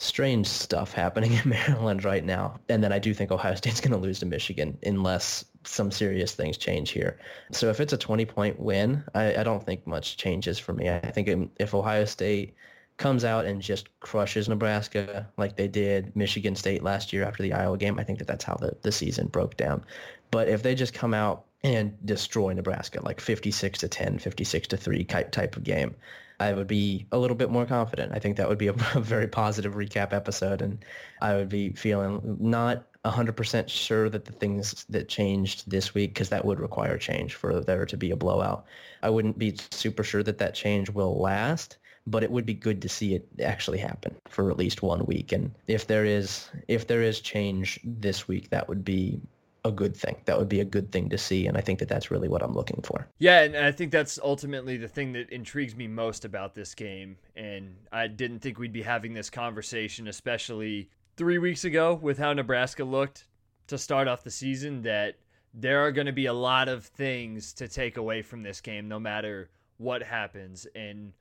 [0.00, 2.58] strange stuff happening in Maryland right now.
[2.68, 6.34] And then I do think Ohio State's going to lose to Michigan unless some serious
[6.34, 7.18] things change here.
[7.52, 10.88] So if it's a 20-point win, I, I don't think much changes for me.
[10.88, 12.54] I think if Ohio State
[12.96, 17.52] comes out and just crushes Nebraska like they did Michigan State last year after the
[17.52, 19.84] Iowa game, I think that that's how the, the season broke down.
[20.30, 24.76] But if they just come out and destroy Nebraska like 56 to 10, 56 to
[24.78, 25.94] 3 type of game,
[26.40, 28.12] I would be a little bit more confident.
[28.14, 30.82] I think that would be a, a very positive recap episode, and
[31.20, 36.30] I would be feeling not 100% sure that the things that changed this week, because
[36.30, 38.64] that would require change for there to be a blowout.
[39.02, 41.76] I wouldn't be super sure that that change will last,
[42.06, 45.32] but it would be good to see it actually happen for at least one week.
[45.32, 49.20] And if there is if there is change this week, that would be
[49.64, 50.16] a good thing.
[50.24, 52.42] That would be a good thing to see, and I think that that's really what
[52.42, 53.08] I'm looking for.
[53.18, 57.16] Yeah, and I think that's ultimately the thing that intrigues me most about this game.
[57.36, 62.32] And I didn't think we'd be having this conversation, especially three weeks ago, with how
[62.32, 63.26] Nebraska looked
[63.66, 64.82] to start off the season.
[64.82, 65.16] That
[65.52, 68.88] there are going to be a lot of things to take away from this game,
[68.88, 70.66] no matter what happens.
[70.74, 71.12] And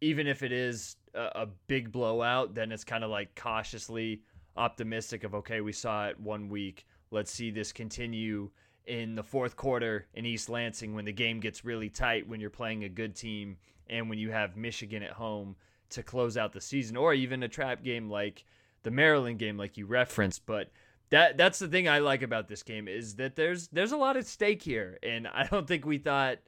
[0.00, 4.22] even if it is a, a big blowout, then it's kind of like cautiously
[4.56, 8.50] optimistic of okay, we saw it one week let's see this continue
[8.86, 12.50] in the fourth quarter in East Lansing when the game gets really tight when you're
[12.50, 13.56] playing a good team
[13.88, 15.56] and when you have Michigan at home
[15.90, 18.44] to close out the season or even a trap game like
[18.82, 20.46] the Maryland game like you referenced.
[20.46, 20.70] But
[21.10, 24.16] that that's the thing I like about this game is that there's there's a lot
[24.16, 24.98] at stake here.
[25.02, 26.38] And I don't think we thought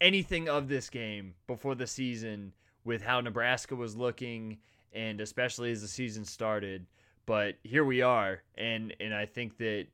[0.00, 2.52] anything of this game before the season
[2.84, 4.58] with how Nebraska was looking
[4.92, 6.86] and especially as the season started
[7.30, 9.86] but here we are, and and I think that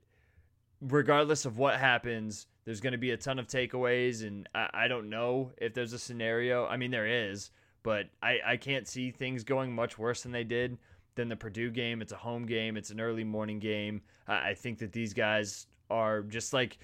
[0.80, 4.88] regardless of what happens, there's going to be a ton of takeaways, and I, I
[4.88, 6.64] don't know if there's a scenario.
[6.64, 7.50] I mean, there is,
[7.82, 10.78] but I I can't see things going much worse than they did
[11.14, 12.00] than the Purdue game.
[12.00, 12.74] It's a home game.
[12.78, 14.00] It's an early morning game.
[14.26, 16.78] I, I think that these guys are just like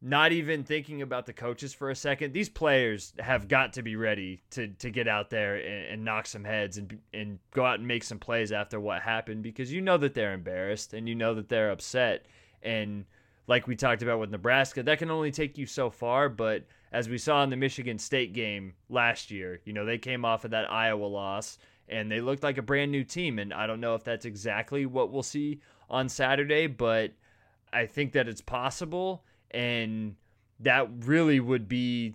[0.00, 2.32] not even thinking about the coaches for a second.
[2.32, 6.26] These players have got to be ready to to get out there and, and, knock
[6.26, 9.80] some heads and and go out and make some plays after what happened because you
[9.80, 12.26] know that they're embarrassed and you know that they're upset
[12.62, 13.04] and
[13.48, 16.28] like we talked about with Nebraska, that can only take you so far.
[16.28, 20.24] But as we saw in the Michigan State game last year, you know they came
[20.24, 21.58] off of that Iowa loss
[21.88, 23.38] and they looked like a brand new team.
[23.38, 27.12] And I don't know if that's exactly what we'll see on Saturday, but
[27.72, 30.16] I think that it's possible and
[30.60, 32.14] that really would be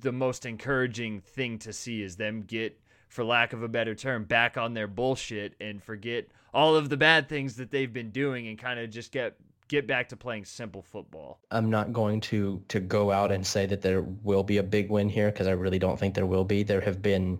[0.00, 4.24] the most encouraging thing to see is them get for lack of a better term
[4.24, 8.48] back on their bullshit and forget all of the bad things that they've been doing
[8.48, 9.36] and kind of just get
[9.68, 11.38] get back to playing simple football.
[11.52, 14.90] I'm not going to to go out and say that there will be a big
[14.90, 16.62] win here because I really don't think there will be.
[16.62, 17.38] There have been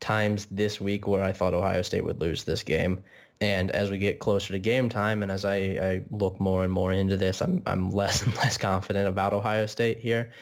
[0.00, 3.02] times this week where I thought Ohio State would lose this game.
[3.40, 6.72] And as we get closer to game time, and as I, I look more and
[6.72, 10.32] more into this, I'm I'm less and less confident about Ohio State here.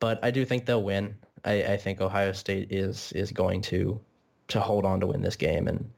[0.00, 1.14] But I do think they'll win.
[1.44, 4.00] I, I think Ohio State is is going to
[4.48, 5.66] to hold on to win this game.
[5.66, 5.90] And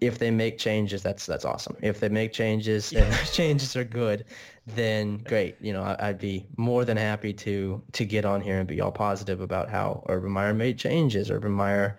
[0.00, 1.76] if they make changes, that's that's awesome.
[1.82, 4.24] If they make changes and those changes are good,
[4.66, 5.56] then great.
[5.60, 8.80] You know, I, would be more than happy to to get on here and be
[8.80, 11.30] all positive about how Urban Meyer made changes.
[11.30, 11.98] Urban Meyer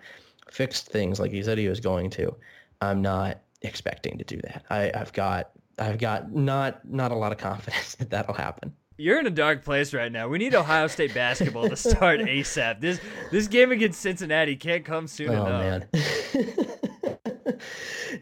[0.50, 2.34] fixed things like he said he was going to.
[2.80, 4.64] I'm not expecting to do that.
[4.70, 8.74] I, I've got I've got not not a lot of confidence that that'll happen.
[8.98, 10.28] You're in a dark place right now.
[10.28, 12.80] We need Ohio State basketball to start ASAP.
[12.80, 15.84] This this game against Cincinnati can't come soon oh, enough.
[15.92, 17.58] man.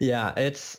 [0.00, 0.78] yeah, it's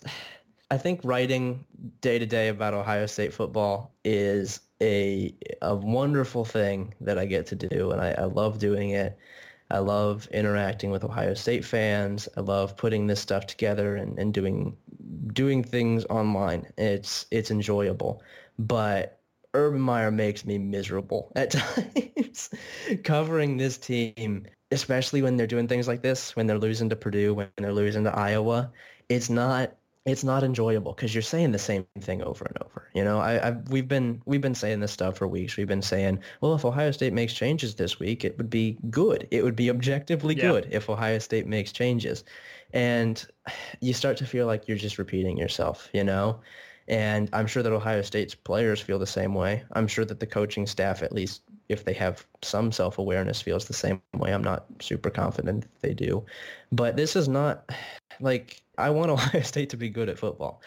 [0.70, 1.66] I think writing
[2.00, 7.46] day to day about Ohio State football is a a wonderful thing that I get
[7.48, 9.18] to do and I, I love doing it.
[9.72, 12.28] I love interacting with Ohio State fans.
[12.38, 14.78] I love putting this stuff together and, and doing
[15.34, 16.68] doing things online.
[16.78, 18.22] It's it's enjoyable.
[18.60, 19.20] But
[19.54, 22.50] Urban Meyer makes me miserable at times
[23.04, 27.34] covering this team, especially when they're doing things like this, when they're losing to Purdue,
[27.34, 28.72] when they're losing to Iowa.
[29.10, 29.76] It's not
[30.06, 32.90] it's not enjoyable because you're saying the same thing over and over.
[32.94, 35.58] You know, I, I've, we've been we've been saying this stuff for weeks.
[35.58, 39.28] We've been saying, well, if Ohio State makes changes this week, it would be good.
[39.30, 40.44] It would be objectively yeah.
[40.44, 42.24] good if Ohio State makes changes,
[42.74, 43.24] and
[43.80, 45.88] you start to feel like you're just repeating yourself.
[45.94, 46.42] You know,
[46.88, 49.64] and I'm sure that Ohio State's players feel the same way.
[49.74, 53.74] I'm sure that the coaching staff at least if they have some self-awareness, feels the
[53.74, 54.34] same way.
[54.34, 56.26] I'm not super confident they do.
[56.72, 57.70] But this is not
[58.20, 60.62] like I want Ohio State to be good at football.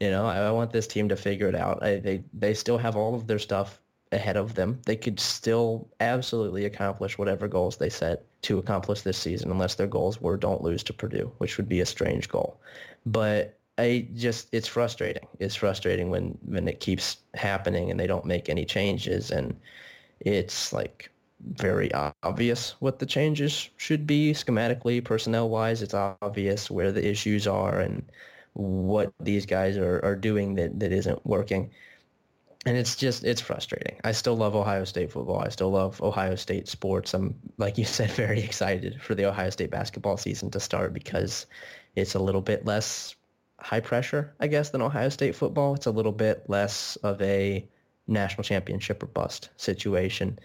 [0.00, 1.82] You know, I, I want this team to figure it out.
[1.82, 3.80] I, they they still have all of their stuff
[4.12, 4.80] ahead of them.
[4.86, 9.86] They could still absolutely accomplish whatever goals they set to accomplish this season, unless their
[9.86, 12.60] goals were don't lose to Purdue, which would be a strange goal.
[13.04, 15.26] But I just it's frustrating.
[15.38, 19.58] It's frustrating when when it keeps happening and they don't make any changes and
[20.20, 21.90] it's like very
[22.22, 25.82] obvious what the changes should be schematically, personnel wise.
[25.82, 28.04] It's obvious where the issues are and
[28.54, 31.70] what these guys are, are doing that, that isn't working.
[32.66, 34.00] And it's just, it's frustrating.
[34.02, 35.38] I still love Ohio State football.
[35.38, 37.14] I still love Ohio State sports.
[37.14, 41.46] I'm, like you said, very excited for the Ohio State basketball season to start because
[41.94, 43.14] it's a little bit less
[43.60, 45.74] high pressure, I guess, than Ohio State football.
[45.74, 47.68] It's a little bit less of a
[48.08, 50.38] national championship or bust situation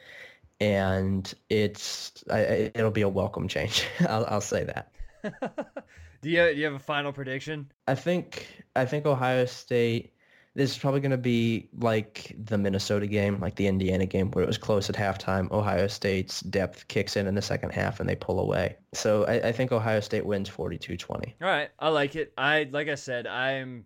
[0.64, 3.86] and it's I, it'll be a welcome change.
[4.08, 4.92] I'll, I'll say that.
[6.22, 7.72] do you do you have a final prediction?
[7.88, 10.12] I think I think Ohio State.
[10.56, 14.44] This is probably going to be like the Minnesota game, like the Indiana game, where
[14.44, 15.52] it was close at halftime.
[15.52, 18.76] Ohio State's depth kicks in in the second half, and they pull away.
[18.94, 21.10] So I, I think Ohio State wins 42-20.
[21.42, 22.34] All right, I like it.
[22.38, 23.86] I like I said, I'm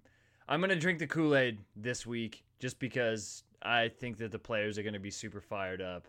[0.50, 4.40] I'm going to drink the Kool Aid this week just because I think that the
[4.40, 6.08] players are going to be super fired up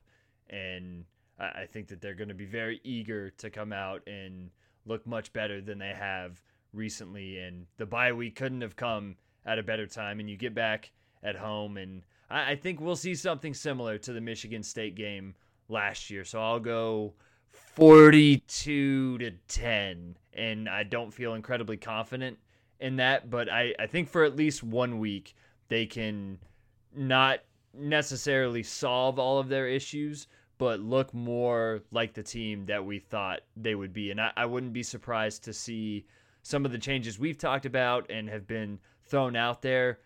[0.51, 1.05] and
[1.39, 4.51] I think that they're going to be very eager to come out and
[4.87, 7.39] look much better than they have recently.
[7.39, 10.19] And the bye week couldn't have come at a better time.
[10.19, 10.91] And you get back
[11.23, 15.35] at home, and I think we'll see something similar to the Michigan State game
[15.69, 16.25] last year.
[16.25, 17.15] So I'll go
[17.77, 22.39] 42 to 10, and I don't feel incredibly confident
[22.81, 25.35] in that, but I, I think for at least one week
[25.69, 26.39] they can
[26.95, 27.41] not
[27.75, 30.27] necessarily solve all of their issues,
[30.59, 34.11] but look more like the team that we thought they would be.
[34.11, 36.07] And I, I wouldn't be surprised to see
[36.43, 40.01] some of the changes we've talked about and have been thrown out there,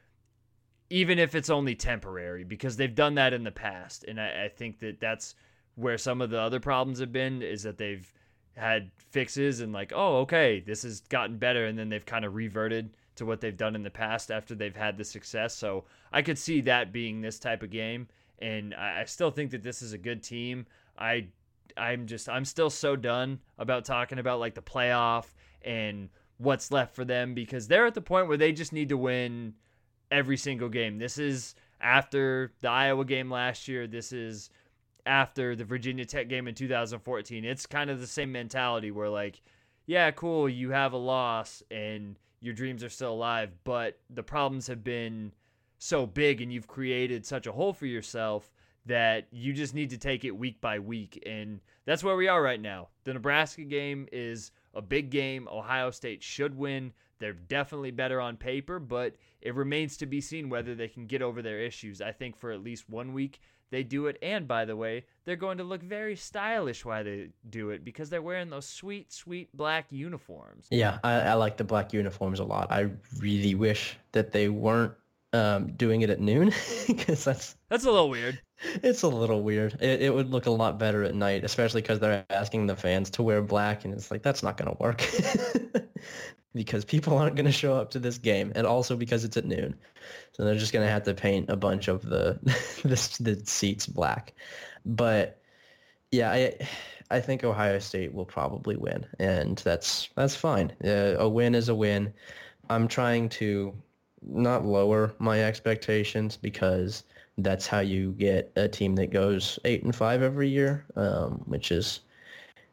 [0.91, 4.05] even if it's only temporary, because they've done that in the past.
[4.05, 5.35] And I, I think that that's
[5.75, 8.13] where some of the other problems have been is that they've
[8.57, 11.65] had fixes and like, oh, okay, this has gotten better.
[11.65, 14.77] And then they've kind of reverted to what they've done in the past after they've
[14.77, 15.55] had the success.
[15.55, 18.09] So I could see that being this type of game
[18.43, 20.67] and I, still think that this is a good team.
[20.99, 21.29] I
[21.77, 25.27] I'm just I'm still so done about talking about like the playoff
[25.63, 28.97] and what's left for them because they're at the point where they just need to
[28.97, 29.55] win
[30.11, 30.99] every single game.
[30.99, 33.87] This is after the Iowa game last year.
[33.87, 34.51] This is
[35.07, 37.45] after the Virginia Tech game in 2014.
[37.45, 39.41] It's kind of the same mentality where like,
[39.87, 44.67] yeah, cool, you have a loss and your dreams are still alive, but the problems
[44.67, 45.33] have been
[45.79, 48.53] so big and you've created such a hole for yourself
[48.85, 51.23] that you just need to take it week by week.
[51.25, 52.89] And that's where we are right now.
[53.05, 55.49] The Nebraska game is a big game.
[55.51, 56.93] Ohio State should win.
[57.21, 61.23] They're definitely better on paper, but it remains to be seen whether they can get
[61.23, 62.01] over their issues.
[62.01, 63.41] I think for at least one week
[63.73, 64.19] they do it.
[64.23, 68.11] And by the way, they're going to look very stylish while they do it because
[68.11, 70.67] they're wearing those sweet, sweet black uniforms.
[70.71, 72.71] Yeah, I, I like the black uniforms a lot.
[72.71, 74.93] I really wish that they weren't
[75.33, 76.53] um, doing it at noon
[76.87, 78.41] because that's that's a little weird.
[78.83, 79.75] It's a little weird.
[79.81, 83.11] It, it would look a lot better at night, especially because they're asking the fans
[83.11, 85.05] to wear black, and it's like that's not going to work
[86.55, 89.45] because people aren't going to show up to this game, and also because it's at
[89.45, 89.75] noon,
[90.33, 92.39] so they're just going to have to paint a bunch of the
[92.83, 94.35] the, the seats black.
[94.85, 95.41] But
[96.11, 96.55] yeah, I
[97.11, 100.73] I think Ohio State will probably win, and that's that's fine.
[100.85, 102.13] Uh, a win is a win.
[102.71, 103.75] I'm trying to
[104.27, 107.05] not lower my expectations because
[107.39, 111.73] that's how you get a team that goes eight and five every year, um, which
[111.73, 112.01] is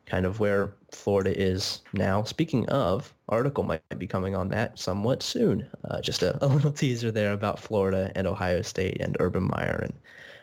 [0.06, 2.24] kind of where Florida is now.
[2.24, 5.68] Speaking of, article might be coming on that somewhat soon.
[5.90, 9.80] Uh, just a, a, little teaser there about Florida and Ohio State and Urban Meyer
[9.84, 9.94] and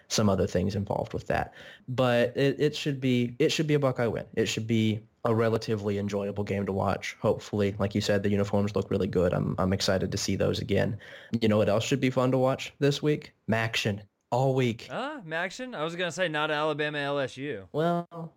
[0.08, 1.52] some other things involved with that.
[1.88, 4.24] But it, it should be it should be a Buckeye win.
[4.34, 7.16] It should be a relatively enjoyable game to watch.
[7.20, 9.32] Hopefully, like you said, the uniforms look really good.
[9.34, 10.98] I'm I'm excited to see those again.
[11.40, 13.32] You know what else should be fun to watch this week?
[13.50, 14.00] Maction
[14.30, 14.88] all week.
[14.90, 15.74] Ah, uh, Maction.
[15.74, 17.64] I was gonna say not Alabama LSU.
[17.72, 18.34] Well,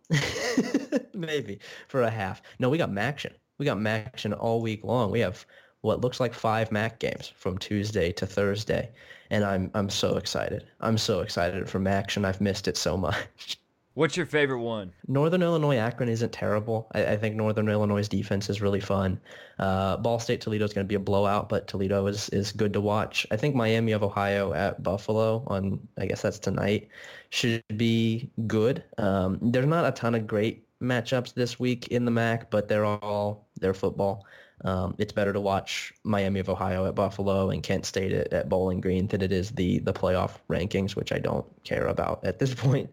[1.14, 2.42] maybe for a half.
[2.60, 3.34] No, we got Maction.
[3.58, 5.12] We got Maction all week long.
[5.12, 5.46] We have
[5.82, 8.90] what looks like five Mac games from Tuesday to Thursday,
[9.30, 10.66] and I'm I'm so excited.
[10.82, 12.26] I'm so excited for Maction.
[12.26, 13.60] I've missed it so much.
[13.96, 14.94] What's your favorite one?
[15.08, 16.88] Northern Illinois Akron isn't terrible.
[16.94, 19.20] I, I think Northern Illinois' defense is really fun.
[19.58, 22.72] Uh, Ball State Toledo is going to be a blowout, but Toledo is, is good
[22.74, 23.26] to watch.
[23.32, 26.88] I think Miami of Ohio at Buffalo on I guess that's tonight
[27.30, 28.84] should be good.
[28.98, 32.86] Um, there's not a ton of great matchups this week in the MAC, but they're
[32.86, 34.26] all they're football.
[34.66, 38.50] Um, it's better to watch Miami of Ohio at Buffalo and Kent State at, at
[38.50, 42.40] Bowling Green than it is the the playoff rankings, which I don't care about at
[42.40, 42.90] this point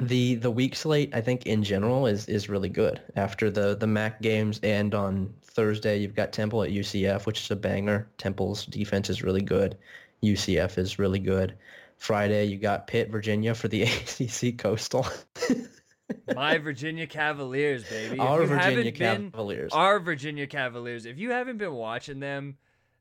[0.00, 3.00] the the week slate I think in general is is really good.
[3.16, 7.50] After the the MAC games and on Thursday you've got Temple at UCF, which is
[7.50, 8.08] a banger.
[8.18, 9.76] Temple's defense is really good.
[10.22, 11.54] UCF is really good.
[11.96, 15.06] Friday you got Pitt, Virginia for the ACC Coastal.
[16.34, 18.14] My Virginia Cavaliers, baby.
[18.14, 19.72] If Our Virginia been- Cavaliers.
[19.72, 21.06] our Virginia Cavaliers.
[21.06, 22.56] If you haven't been watching them,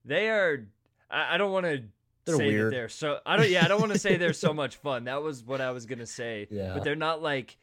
[0.05, 0.67] they are.
[1.09, 1.83] I, I don't want to
[2.29, 2.65] They're say weird.
[2.67, 3.19] that they're so.
[3.25, 3.49] I don't.
[3.49, 5.05] Yeah, I don't want to say they're so much fun.
[5.05, 6.47] That was what I was gonna say.
[6.49, 6.73] Yeah.
[6.73, 7.57] But they're not like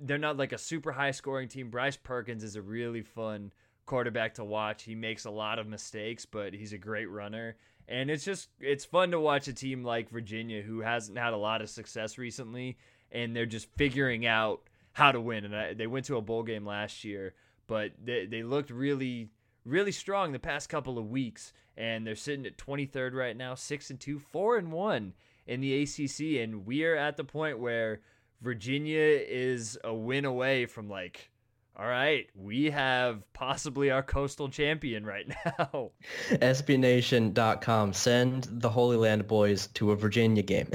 [0.00, 1.70] they're not like a super high scoring team.
[1.70, 3.52] Bryce Perkins is a really fun
[3.86, 4.84] quarterback to watch.
[4.84, 7.56] He makes a lot of mistakes, but he's a great runner.
[7.88, 11.38] And it's just it's fun to watch a team like Virginia who hasn't had a
[11.38, 12.76] lot of success recently
[13.10, 14.60] and they're just figuring out
[14.92, 15.44] how to win.
[15.44, 17.34] And I, they went to a bowl game last year,
[17.66, 19.30] but they they looked really
[19.68, 23.90] really strong the past couple of weeks and they're sitting at 23rd right now, 6
[23.90, 25.12] and 2, 4 and 1
[25.46, 28.00] in the ACC and we are at the point where
[28.40, 31.30] Virginia is a win away from like
[31.80, 35.92] all right, we have possibly our coastal champion right now.
[36.30, 37.92] SBNation.com.
[37.92, 40.68] Send the Holy Land boys to a Virginia game.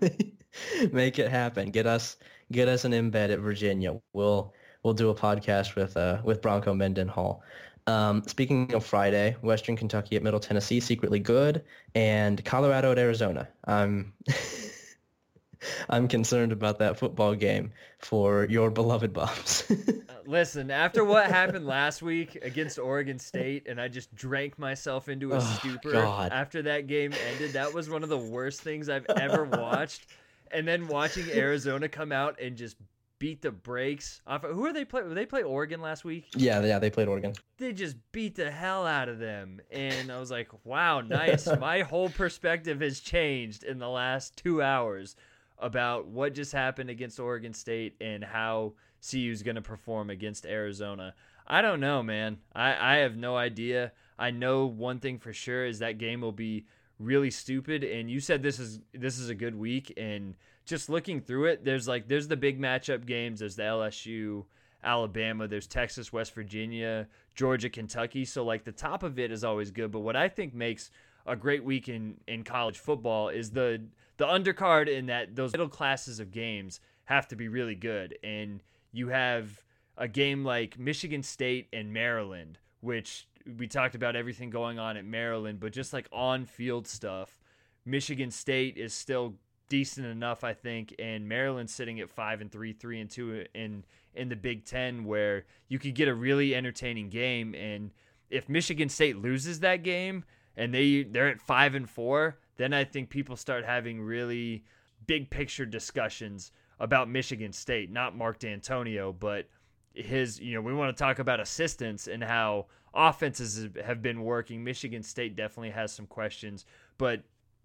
[0.92, 1.70] Make it happen.
[1.70, 2.16] Get us
[2.50, 4.00] get us an embed at Virginia.
[4.14, 7.42] We'll we'll do a podcast with uh with Bronco Mendenhall.
[7.86, 11.64] Um, speaking of Friday, Western Kentucky at Middle Tennessee, secretly good,
[11.94, 13.48] and Colorado at Arizona.
[13.64, 14.12] I'm
[15.88, 19.64] I'm concerned about that football game for your beloved Buffs.
[20.08, 25.08] Uh, Listen, after what happened last week against Oregon State, and I just drank myself
[25.08, 26.32] into a Oh, stupor God.
[26.32, 30.06] after that game ended, that was one of the worst things I've ever watched.
[30.50, 32.76] And then watching Arizona come out and just
[33.22, 34.42] beat the brakes off.
[34.42, 35.02] Who are they play?
[35.06, 36.26] They play Oregon last week.
[36.34, 37.34] yeah, yeah, they played Oregon.
[37.56, 41.82] They just beat the hell out of them, and I was like, "Wow, nice." My
[41.82, 45.14] whole perspective has changed in the last two hours
[45.56, 48.72] about what just happened against Oregon State and how
[49.08, 51.14] CU is going to perform against Arizona.
[51.46, 52.38] I don't know, man.
[52.52, 53.92] I, I have no idea.
[54.18, 56.66] I know one thing for sure is that game will be
[56.98, 57.84] really stupid.
[57.84, 60.34] And you said this is this is a good week, and
[60.72, 63.40] just looking through it, there's like there's the big matchup games.
[63.40, 64.46] There's the LSU,
[64.82, 65.46] Alabama.
[65.46, 68.24] There's Texas, West Virginia, Georgia, Kentucky.
[68.24, 69.92] So like the top of it is always good.
[69.92, 70.90] But what I think makes
[71.26, 73.82] a great week in, in college football is the
[74.16, 78.16] the undercard in that those middle classes of games have to be really good.
[78.24, 78.62] And
[78.92, 79.62] you have
[79.98, 85.04] a game like Michigan State and Maryland, which we talked about everything going on at
[85.04, 87.38] Maryland, but just like on field stuff,
[87.84, 89.34] Michigan State is still
[89.72, 93.86] decent enough, I think, and Maryland's sitting at five and three, three and two in
[94.12, 97.54] in the Big Ten, where you could get a really entertaining game.
[97.54, 97.90] And
[98.28, 100.24] if Michigan State loses that game
[100.58, 104.62] and they they're at five and four, then I think people start having really
[105.06, 109.48] big picture discussions about Michigan State, not Mark Dantonio, but
[109.94, 110.38] his.
[110.38, 114.62] You know, we want to talk about assistance and how offenses have been working.
[114.62, 116.66] Michigan State definitely has some questions,
[116.98, 117.22] but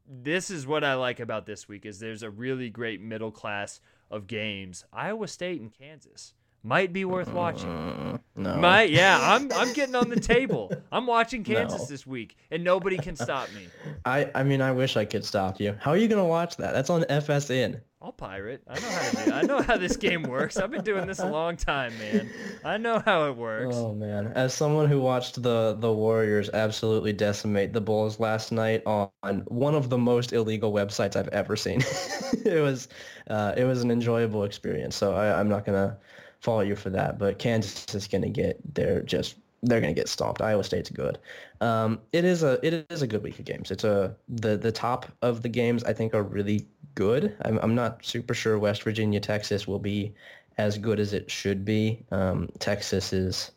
[0.08, 3.82] this is what I like about this week is there's a really great middle class
[4.10, 4.86] of games.
[4.94, 6.34] Iowa State and Kansas
[6.64, 7.70] might be worth watching.
[7.70, 8.58] Mm, no.
[8.58, 10.72] Might yeah, I'm I'm getting on the table.
[10.92, 11.86] I'm watching Kansas No.
[11.88, 13.68] this week and nobody can stop me.
[14.06, 15.76] I, I mean, I wish I could stop you.
[15.80, 16.74] How are you going to watch that?
[16.74, 17.82] That's on FSN.
[18.00, 18.62] I'll pirate.
[18.68, 19.32] I know how to do.
[19.34, 20.58] I know how this game works.
[20.58, 22.30] I've been doing this a long time, man.
[22.64, 23.76] I know how it works.
[23.76, 24.28] Oh, man.
[24.36, 29.10] As someone who watched the, the Warriors absolutely decimate the Bulls last night on
[29.48, 31.82] one of the most illegal websites I've ever seen,
[32.46, 32.88] it was
[33.30, 34.96] uh, it was an enjoyable experience.
[34.96, 35.98] So I, I'm not going to
[36.42, 37.18] follow you for that.
[37.18, 40.42] But Kansas is going to get they're just they're going to get stomped.
[40.42, 41.18] Iowa State's good.
[41.62, 43.72] Um, it is a it is a good week of games.
[43.72, 47.36] It's a the the top of the games I think are really good.
[47.42, 50.14] I'm I'm not super sure West Virginia Texas will be
[50.58, 52.04] as good as it should be.
[52.12, 53.52] Um, Texas is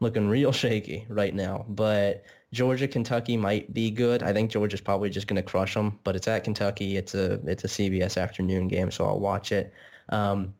[0.00, 4.22] looking real shaky right now, but Georgia Kentucky might be good.
[4.22, 6.96] I think Georgia's probably just going to crush them, but it's at Kentucky.
[6.96, 9.72] It's a it's a CBS afternoon game, so I'll watch it.
[10.10, 10.54] Um,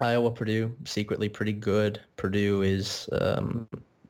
[0.00, 2.00] Iowa Purdue secretly pretty good.
[2.16, 3.68] Purdue is um,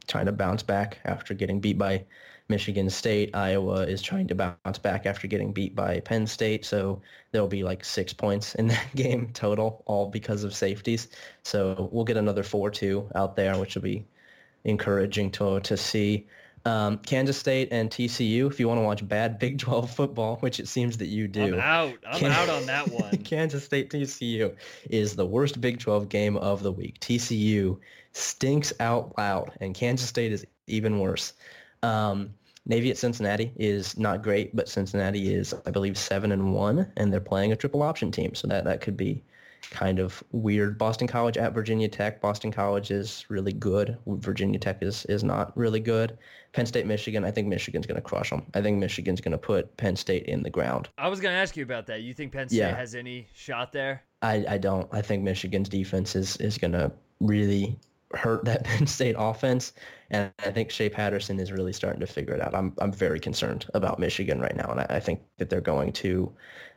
[0.09, 2.05] trying to bounce back after getting beat by
[2.49, 3.35] Michigan State.
[3.35, 7.63] Iowa is trying to bounce back after getting beat by Penn State, so there'll be
[7.63, 11.09] like six points in that game total, all because of safeties.
[11.43, 14.07] So we'll get another 4-2 out there, which will be
[14.65, 16.27] encouraging to to see.
[16.67, 20.59] Um, Kansas State and TCU, if you want to watch bad Big 12 football, which
[20.59, 21.55] it seems that you do.
[21.55, 21.95] I'm out.
[22.07, 23.17] I'm Can- out on that one.
[23.19, 24.55] Kansas State TCU
[24.91, 26.99] is the worst Big 12 game of the week.
[27.01, 27.79] TCU
[28.13, 31.35] stinks out loud, and Kansas State is even worse.
[31.85, 32.35] Um,
[32.69, 37.13] Navy at Cincinnati is not great, but Cincinnati is, I believe, seven and one, and
[37.13, 39.23] they're playing a triple option team, so that that could be
[39.71, 40.79] kind of weird.
[40.79, 42.21] Boston College at Virginia Tech.
[42.21, 43.99] Boston College is really good.
[44.07, 46.19] Virginia Tech is, is not really good.
[46.53, 47.25] Penn State, Michigan.
[47.25, 48.47] I think Michigan's going to crush them.
[48.55, 50.89] I think Michigan's going to put Penn State in the ground.
[50.97, 52.03] I was going to ask you about that.
[52.03, 52.77] You think Penn State yeah.
[52.77, 54.03] has any shot there?
[54.23, 54.89] I, I don't.
[54.93, 56.91] I think Michigan's defense is, is going to
[57.21, 57.79] really
[58.13, 59.73] hurt that Penn State offense.
[60.11, 62.55] And I think Shea Patterson is really starting to figure it out.
[62.55, 65.93] I'm I'm very concerned about Michigan right now, and I, I think that they're going
[65.95, 66.33] to,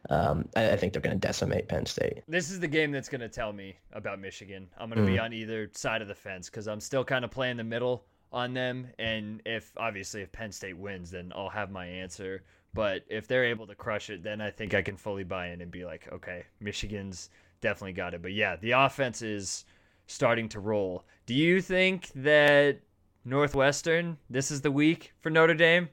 [0.10, 2.24] um, I, I, think they're going to decimate Penn State.
[2.28, 4.68] This is the game that's going to tell me about Michigan.
[4.80, 5.14] I'm going to mm.
[5.14, 8.04] be on either side of the fence because I'm still kind of playing the middle
[8.32, 8.88] on them.
[8.98, 12.44] And if obviously if Penn State wins, then I'll have my answer.
[12.74, 15.62] But if they're able to crush it, then I think I can fully buy in
[15.62, 17.30] and be like, okay, Michigan's
[17.62, 18.22] definitely got it.
[18.22, 19.66] But yeah, the offense is
[20.10, 21.06] starting to roll.
[21.26, 22.80] Do you think that
[23.26, 25.90] Northwestern, this is the week for Notre Dame?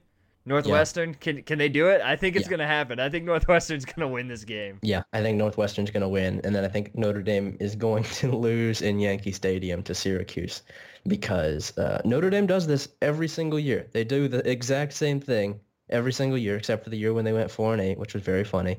[0.46, 1.16] Northwestern, yeah.
[1.20, 2.00] can can they do it?
[2.00, 2.50] I think it's yeah.
[2.50, 3.00] going to happen.
[3.00, 4.78] I think Northwestern's going to win this game.
[4.80, 8.04] Yeah, I think Northwestern's going to win, and then I think Notre Dame is going
[8.04, 10.62] to lose in Yankee Stadium to Syracuse
[11.08, 13.88] because uh, Notre Dame does this every single year.
[13.92, 15.58] They do the exact same thing
[15.90, 18.22] every single year, except for the year when they went four and eight, which was
[18.22, 18.78] very funny.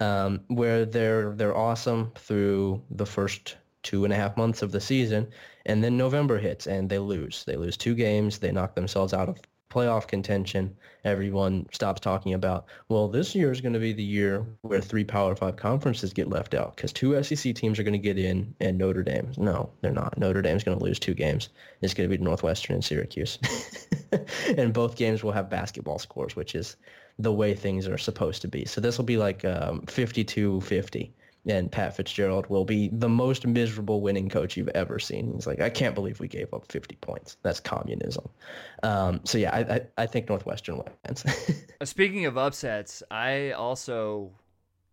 [0.00, 4.80] Um, where they're they're awesome through the first two and a half months of the
[4.80, 5.28] season,
[5.66, 7.44] and then November hits and they lose.
[7.44, 8.38] They lose two games.
[8.38, 9.38] They knock themselves out of
[9.72, 10.76] playoff contention.
[11.04, 15.04] Everyone stops talking about, well, this year is going to be the year where three
[15.04, 18.54] Power Five conferences get left out because two SEC teams are going to get in
[18.60, 19.32] and Notre Dame.
[19.38, 20.18] No, they're not.
[20.18, 21.48] Notre Dame's going to lose two games.
[21.80, 23.38] It's going to be Northwestern and Syracuse.
[24.56, 26.76] and both games will have basketball scores, which is
[27.18, 28.64] the way things are supposed to be.
[28.64, 31.10] So this will be like um, 52-50
[31.46, 35.32] and Pat Fitzgerald will be the most miserable winning coach you've ever seen.
[35.34, 37.36] He's like, I can't believe we gave up 50 points.
[37.42, 38.28] That's communism.
[38.82, 40.76] Um, so yeah, I, I, I, think Northwestern
[41.06, 41.24] wins.
[41.80, 44.30] Uh, speaking of upsets, I also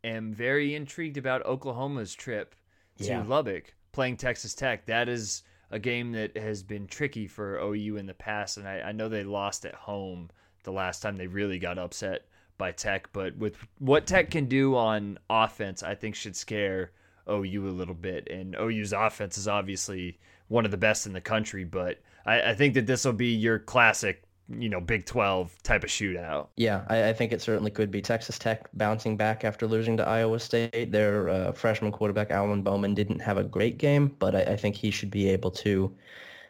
[0.04, 2.56] am very intrigued about Oklahoma's trip
[2.98, 3.24] to yeah.
[3.28, 4.88] Lubbock playing Texas Tech.
[4.88, 8.80] That is a game that has been tricky for OU in the past, and I,
[8.82, 10.30] I know they lost at home
[10.64, 12.26] the last time they really got upset
[12.60, 16.92] by Tech, but with what Tech can do on offense, I think should scare
[17.28, 18.28] OU a little bit.
[18.30, 22.54] And OU's offense is obviously one of the best in the country, but I, I
[22.54, 26.48] think that this will be your classic, you know, Big 12 type of shootout.
[26.58, 28.02] Yeah, I, I, think it certainly could be.
[28.02, 30.92] Texas Tech bouncing back after losing to Iowa State.
[30.92, 34.76] Their uh, freshman quarterback, Alan Bowman, didn't have a great game, but I, I think
[34.76, 35.96] he should be able to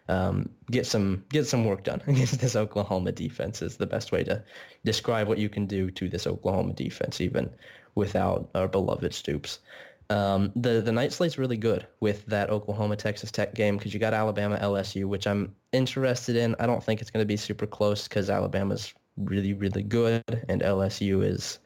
[0.10, 4.24] um, get some get some work done against this Oklahoma defense is the best way
[4.24, 4.44] to
[4.84, 7.50] describe what you can do to this Oklahoma defense, even
[7.96, 9.60] without our beloved Stoops.
[10.10, 14.00] Um, the the night slate's really good with that Oklahoma Texas Tech game because you
[14.00, 16.56] got Alabama LSU, which I'm interested in.
[16.60, 20.62] I don't think it's going to be super close because Alabama's really really good and
[20.62, 21.60] LSU is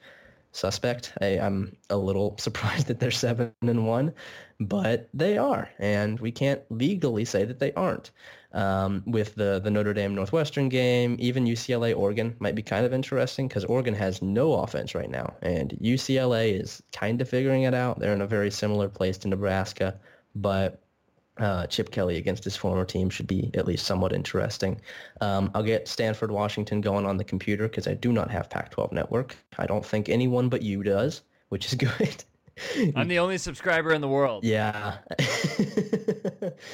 [0.53, 1.11] suspect.
[1.19, 4.13] I, am a little surprised that they're seven and one,
[4.59, 8.11] but they are, and we can't legally say that they aren't.
[8.53, 12.93] Um, with the the Notre Dame Northwestern game, even UCLA Oregon might be kind of
[12.93, 17.73] interesting because Oregon has no offense right now, and UCLA is kind of figuring it
[17.73, 17.99] out.
[17.99, 19.99] They're in a very similar place to Nebraska,
[20.35, 20.82] but
[21.37, 24.79] uh, Chip Kelly against his former team should be at least somewhat interesting.
[25.21, 28.91] Um, I'll get Stanford, Washington going on the computer because I do not have Pac-12
[28.91, 29.35] network.
[29.57, 32.23] I don't think anyone but you does, which is good.
[32.95, 34.43] I'm the only subscriber in the world.
[34.43, 34.97] Yeah.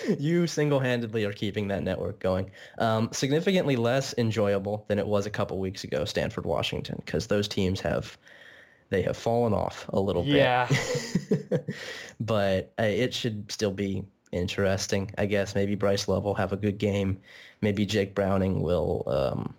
[0.19, 2.51] you single-handedly are keeping that network going.
[2.79, 7.47] Um, significantly less enjoyable than it was a couple weeks ago, Stanford, Washington, because those
[7.47, 8.17] teams have
[8.89, 10.35] they have fallen off a little bit.
[10.35, 10.67] Yeah.
[12.19, 15.11] but uh, it should still be interesting.
[15.17, 17.19] I guess maybe Bryce Love will have a good game.
[17.61, 19.03] Maybe Jake Browning will.
[19.07, 19.53] Um,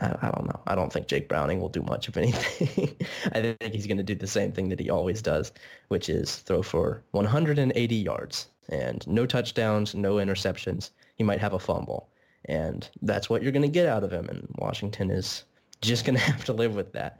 [0.00, 0.60] I, I, don't know.
[0.66, 2.96] I don't think Jake Browning will do much of anything.
[3.32, 5.52] I think he's going to do the same thing that he always does,
[5.88, 10.90] which is throw for 180 yards and no touchdowns, no interceptions.
[11.16, 12.08] He might have a fumble,
[12.46, 14.28] and that's what you're going to get out of him.
[14.28, 15.44] And Washington is
[15.80, 17.18] just going to have to live with that.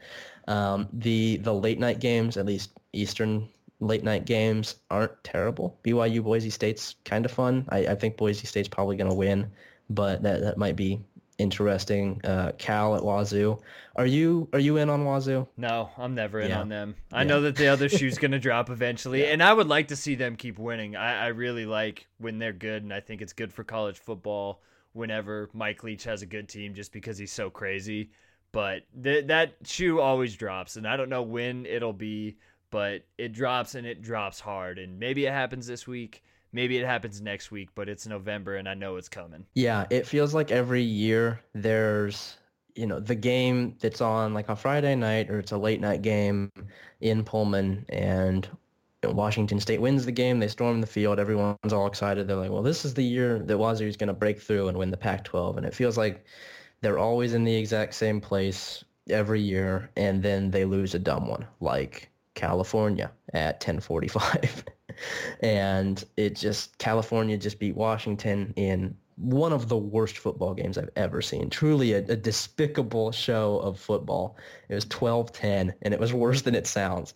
[0.49, 3.49] Um, the the late night games, at least Eastern
[3.87, 5.79] late night games aren't terrible.
[5.85, 7.67] BYU Boise State's kind of fun.
[7.69, 9.51] I, I think Boise State's probably going to win,
[9.91, 11.01] but that, that might be
[11.39, 12.21] interesting.
[12.25, 13.61] Uh, Cal at Wazoo.
[13.97, 15.47] Are you are you in on Wazoo?
[15.57, 16.61] No, I'm never in Yeah.
[16.61, 16.95] on them.
[17.13, 17.29] I Yeah.
[17.29, 20.37] know that the other shoe's gonna drop eventually, and I would like to see them
[20.37, 20.97] keep winning.
[20.97, 24.63] I, I really like when they're good, and I think it's good for college football
[24.93, 28.11] whenever Mike Leach has a good team, just because he's so crazy.
[28.53, 32.37] But th- that shoe always drops, and I don't know when it'll be,
[32.75, 34.81] but it drops and it drops hard.
[34.81, 38.69] And maybe it happens this week, maybe it happens next week, but it's November, and
[38.69, 39.47] I know it's coming.
[39.55, 42.37] Yeah, it feels like every year there's,
[42.75, 46.03] you know, the game that's on like on Friday night or it's a late night
[46.03, 46.51] game
[47.01, 48.49] in Pullman and
[49.05, 50.41] Washington State wins the game.
[50.41, 51.21] They storm the field.
[51.21, 52.27] Everyone's all excited.
[52.27, 54.77] They're like, well, this is the year that Wazoo is going to break through and
[54.77, 55.59] win the Pac-12.
[55.59, 56.25] And it feels like
[56.81, 61.29] they're always in the exact same place every year and then they lose a dumb
[61.29, 64.65] one like California at 1045.
[65.41, 70.91] and it just California just beat Washington in one of the worst football games I've
[70.97, 71.49] ever seen.
[71.49, 74.37] Truly a, a despicable show of football.
[74.69, 77.15] It was 12-10 and it was worse than it sounds.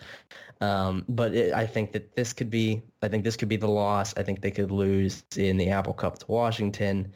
[0.60, 3.68] Um, but it, I think that this could be I think this could be the
[3.68, 4.16] loss.
[4.16, 7.12] I think they could lose in the Apple Cup to Washington.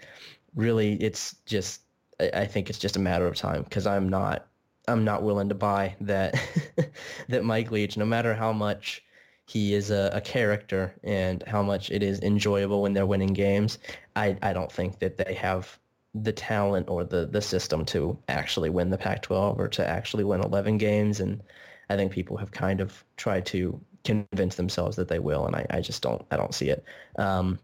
[0.54, 1.82] Really, it's just
[2.20, 4.46] I, I think it's just a matter of time because I'm not
[4.88, 6.34] I'm not willing to buy that
[7.28, 9.04] that Mike Leach, no matter how much
[9.46, 13.78] he is a, a character and how much it is enjoyable when they're winning games,
[14.16, 15.78] I, I don't think that they have
[16.14, 20.40] the talent or the, the system to actually win the Pac-12 or to actually win
[20.42, 21.20] 11 games.
[21.20, 21.42] And
[21.88, 25.66] I think people have kind of tried to convince themselves that they will, and I,
[25.70, 26.84] I just don't I don't see it.
[27.16, 27.58] Um,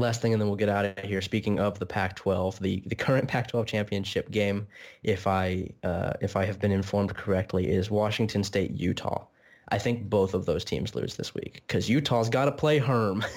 [0.00, 1.20] last thing, and then we'll get out of here.
[1.20, 4.66] Speaking of the Pac-12, the, the current Pac-12 championship game,
[5.02, 9.26] if I uh, if I have been informed correctly, is Washington State Utah.
[9.70, 13.24] I think both of those teams lose this week because Utah's got to play Herm.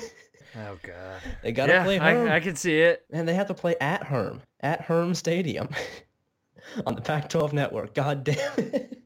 [0.53, 1.21] Oh God.
[1.43, 3.05] they got to Yeah, play Herm, I, I can see it.
[3.09, 5.69] and they have to play at Herm at Herm Stadium
[6.85, 7.93] on the Pac-12 network.
[7.93, 9.01] God damn it!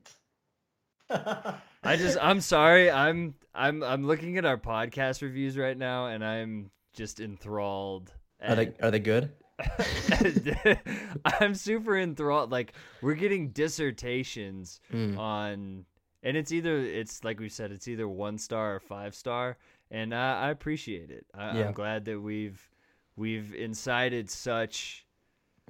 [1.11, 2.89] I just I'm sorry.
[2.89, 8.11] I'm I'm I'm looking at our podcast reviews right now and I'm just enthralled.
[8.41, 9.31] are they are they good?
[11.39, 12.51] I'm super enthralled.
[12.51, 15.17] Like we're getting dissertations Mm.
[15.17, 15.85] on
[16.23, 19.57] and it's either it's like we said it's either one star or five star
[19.91, 21.25] and I, I appreciate it.
[21.33, 21.67] I, Yeah.
[21.67, 22.69] I'm glad that we've
[23.15, 25.05] we've incited such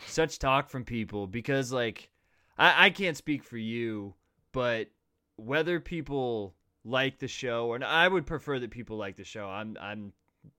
[0.05, 2.09] such talk from people because like
[2.57, 4.13] I, I can't speak for you,
[4.51, 4.87] but
[5.35, 6.55] whether people
[6.85, 9.47] like the show or not, I would prefer that people like the show.
[9.47, 10.13] I'm I'm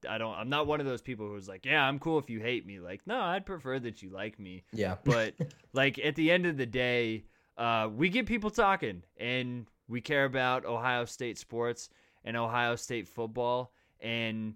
[0.07, 2.39] I don't I'm not one of those people who's like, yeah, I'm cool if you
[2.39, 2.79] hate me.
[2.79, 4.63] Like, no, I'd prefer that you like me.
[4.73, 5.33] Yeah, But
[5.73, 7.25] like at the end of the day,
[7.57, 11.89] uh, we get people talking and we care about Ohio State sports
[12.23, 14.55] and Ohio State football and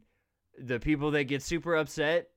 [0.60, 2.30] the people that get super upset.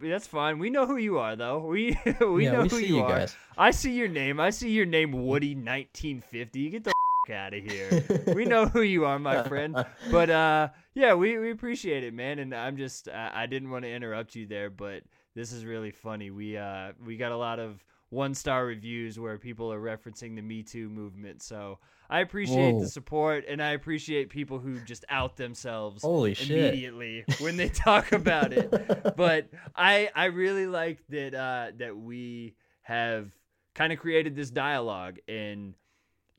[0.00, 0.58] That's fine.
[0.58, 1.60] We know who you are, though.
[1.68, 3.26] We we yeah, know we who see you, you are.
[3.56, 4.40] I see your name.
[4.40, 6.60] I see your name, Woody, 1950.
[6.60, 6.92] You Get the
[7.28, 8.04] out of here.
[8.34, 9.76] we know who you are, my friend.
[10.10, 12.38] But uh, yeah, we, we appreciate it, man.
[12.38, 15.02] And I'm just I, I didn't want to interrupt you there, but
[15.34, 16.30] this is really funny.
[16.30, 20.42] We uh we got a lot of one star reviews where people are referencing the
[20.42, 21.42] Me Too movement.
[21.42, 22.80] So I appreciate Whoa.
[22.80, 26.50] the support, and I appreciate people who just out themselves Holy shit.
[26.50, 28.70] immediately when they talk about it
[29.16, 33.30] but I I really like that uh, that we have
[33.74, 35.74] kind of created this dialogue and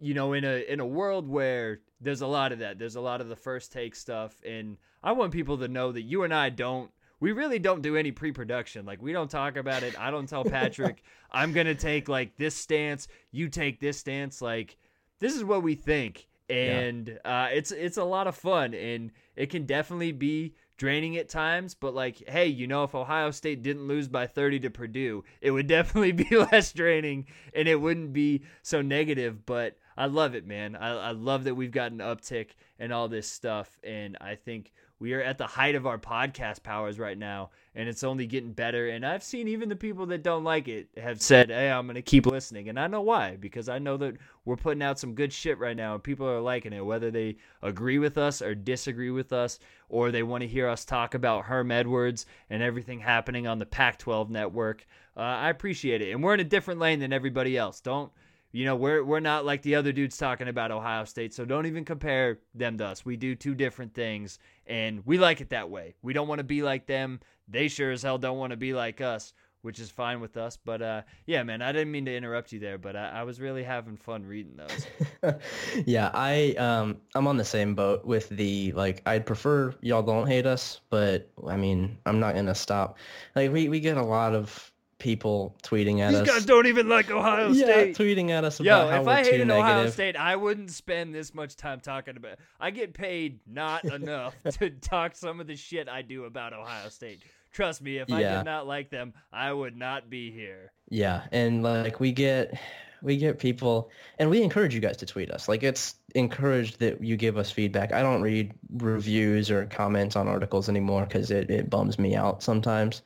[0.02, 3.02] you know in a in a world where there's a lot of that there's a
[3.02, 6.34] lot of the first take stuff and I want people to know that you and
[6.34, 8.84] I don't we really don't do any pre-production.
[8.84, 9.94] Like we don't talk about it.
[10.00, 14.42] I don't tell Patrick I'm going to take like this stance you take this stance.
[14.42, 14.78] Like
[15.20, 19.50] this is what we think and uh, it's it's a lot of fun and it
[19.50, 23.88] can definitely be draining at times but like hey you know if ohio state didn't
[23.88, 28.42] lose by 30 to purdue it would definitely be less draining and it wouldn't be
[28.64, 30.76] so negative but i love it man.
[30.76, 32.50] I, I love that we've got an uptick
[32.80, 36.64] and all this stuff and i think we are at the height of our podcast
[36.64, 40.24] powers right now and it's only getting better and i've seen even the people that
[40.24, 43.70] don't like it have said hey i'm gonna keep listening and i know why because
[43.70, 46.74] i know that we're putting out some good shit right now and people are liking
[46.74, 50.68] it whether they agree with us or disagree with us or they want to hear
[50.68, 54.88] us talk about herm edwards and everything happening on the pac 12 network.
[55.16, 57.82] Uh, i appreciate it and we're in a different lane than everybody else.
[57.82, 58.12] Don't
[58.52, 61.66] you know, we're we're not like the other dudes talking about Ohio State, so don't
[61.66, 63.06] even compare them to us.
[63.06, 65.96] We do two different things, and we like it that way.
[66.02, 67.20] We don't want to be like them.
[67.48, 70.58] They sure as hell don't want to be like us, which is fine with us.
[70.58, 73.40] But uh, yeah, man, I didn't mean to interrupt you there, but I, I was
[73.40, 75.36] really having fun reading those.
[75.86, 80.28] yeah, I um I'm on the same boat with the like I'd prefer y'all don't
[80.28, 82.98] hate us, but I mean I'm not gonna stop.
[83.36, 84.71] Like we, we get a lot of
[85.02, 86.28] people tweeting at These us.
[86.28, 87.98] These guys don't even like Ohio yeah, State.
[87.98, 89.70] tweeting at us Yo, about how if we're I too hated negative.
[89.70, 92.38] Ohio State, I wouldn't spend this much time talking about.
[92.60, 96.90] I get paid not enough to talk some of the shit I do about Ohio
[96.90, 97.24] State.
[97.52, 100.72] Trust me, if I did not like them, I would not be here.
[100.90, 102.58] Yeah, and like we get
[103.02, 103.90] we get people
[104.20, 105.50] and we encourage you guys to tweet us.
[105.50, 107.92] Like it's encouraged that you give us feedback.
[107.92, 112.44] I don't read reviews or comments on articles anymore because it, it bums me out
[112.44, 113.02] sometimes.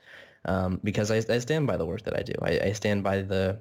[0.46, 2.34] Um, because I, I stand by the work that I do.
[2.42, 3.60] I, I stand by the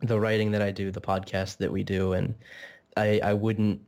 [0.00, 2.34] the writing that I do, the podcast that we do, and
[2.96, 3.80] I I wouldn't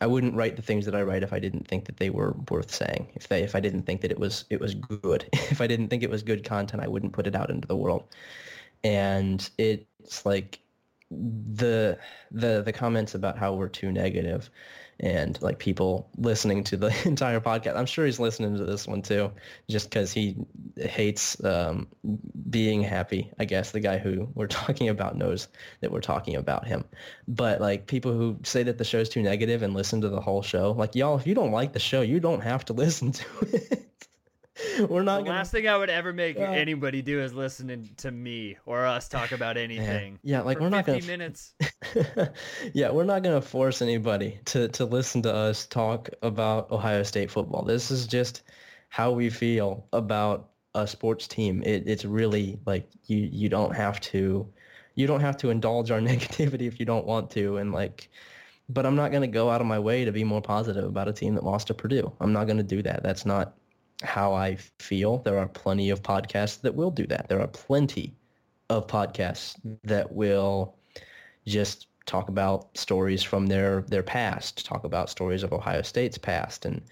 [0.00, 2.36] I wouldn't write the things that I write if I didn't think that they were
[2.50, 3.08] worth saying.
[3.14, 5.28] If they if I didn't think that it was it was good.
[5.32, 7.76] if I didn't think it was good content, I wouldn't put it out into the
[7.76, 8.04] world.
[8.84, 10.60] And it's like
[11.10, 11.98] the
[12.30, 14.50] the the comments about how we're too negative
[15.00, 17.76] and like people listening to the entire podcast.
[17.76, 19.30] I'm sure he's listening to this one too,
[19.68, 20.36] just because he
[20.76, 21.88] hates um,
[22.50, 23.30] being happy.
[23.38, 25.48] I guess the guy who we're talking about knows
[25.80, 26.84] that we're talking about him.
[27.26, 30.42] But like people who say that the show's too negative and listen to the whole
[30.42, 33.24] show, like y'all, if you don't like the show, you don't have to listen to
[33.52, 34.07] it.
[34.88, 35.38] we're not The gonna.
[35.38, 36.50] last thing I would ever make Yeah.
[36.50, 40.18] anybody do is listening to me or us talk about anything.
[40.22, 41.00] Yeah, like we're not gonna.
[41.02, 41.54] minutes.
[42.74, 47.02] yeah, we're not going to force anybody to, to listen to us talk about Ohio
[47.02, 47.62] State football.
[47.64, 48.42] This is just
[48.88, 51.62] how we feel about a sports team.
[51.64, 54.46] It, it's really like you, you don't have to
[54.94, 58.10] you don't have to indulge our negativity if you don't want to and like
[58.68, 61.08] but I'm not going to go out of my way to be more positive about
[61.08, 62.12] a team that lost to Purdue.
[62.20, 63.02] I'm not going to do that.
[63.02, 63.54] That's not
[64.02, 65.18] how I feel.
[65.18, 67.28] There are plenty of podcasts that will do that.
[67.28, 68.14] There are plenty
[68.70, 70.76] of podcasts that will
[71.46, 76.64] just talk about stories from their their past, talk about stories of Ohio State's past,
[76.64, 76.82] and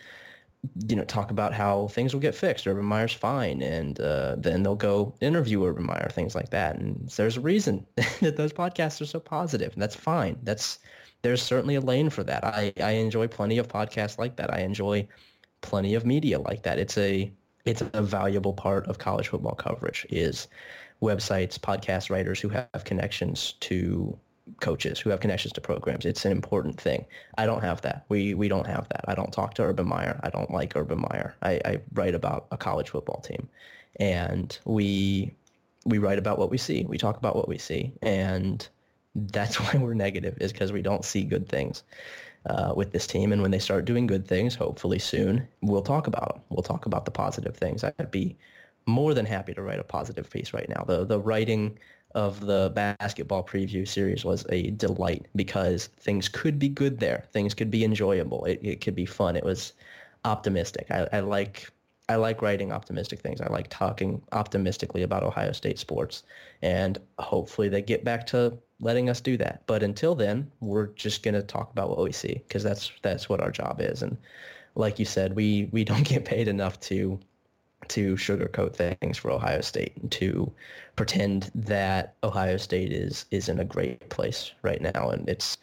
[0.88, 2.66] you know talk about how things will get fixed.
[2.66, 6.76] Urban Meyer's fine, and uh, then they'll go interview Urban Meyer, things like that.
[6.76, 7.86] And there's a reason
[8.20, 10.38] that those podcasts are so positive, and that's fine.
[10.42, 10.78] That's
[11.22, 12.44] there's certainly a lane for that.
[12.44, 14.52] I, I enjoy plenty of podcasts like that.
[14.52, 15.08] I enjoy
[15.66, 16.78] plenty of media like that.
[16.78, 17.30] It's a
[17.64, 20.46] it's a valuable part of college football coverage is
[21.02, 24.16] websites, podcast writers who have connections to
[24.60, 26.06] coaches, who have connections to programs.
[26.06, 27.04] It's an important thing.
[27.36, 28.04] I don't have that.
[28.08, 29.04] We we don't have that.
[29.08, 30.20] I don't talk to Urban Meyer.
[30.22, 31.34] I don't like Urban Meyer.
[31.42, 33.48] I, I write about a college football team,
[33.98, 35.34] and we
[35.84, 36.86] we write about what we see.
[36.88, 38.66] We talk about what we see, and
[39.16, 41.82] that's why we're negative is because we don't see good things
[42.48, 43.32] uh, with this team.
[43.32, 46.42] And when they start doing good things, hopefully soon, we'll talk about them.
[46.48, 47.84] We'll talk about the positive things.
[47.84, 48.36] I'd be
[48.86, 50.84] more than happy to write a positive piece right now.
[50.84, 51.78] The the writing
[52.14, 57.24] of the basketball preview series was a delight because things could be good there.
[57.32, 58.44] Things could be enjoyable.
[58.46, 59.36] It, it could be fun.
[59.36, 59.74] It was
[60.24, 60.86] optimistic.
[60.90, 61.70] I, I like
[62.08, 63.40] I like writing optimistic things.
[63.40, 66.22] I like talking optimistically about Ohio State sports.
[66.62, 69.62] And hopefully they get back to letting us do that.
[69.66, 73.28] But until then, we're just going to talk about what we see because that's that's
[73.28, 74.02] what our job is.
[74.02, 74.16] And
[74.76, 77.18] like you said, we we don't get paid enough to
[77.88, 80.50] to sugarcoat things for Ohio State and to
[80.96, 85.58] pretend that Ohio State is is in a great place right now and it's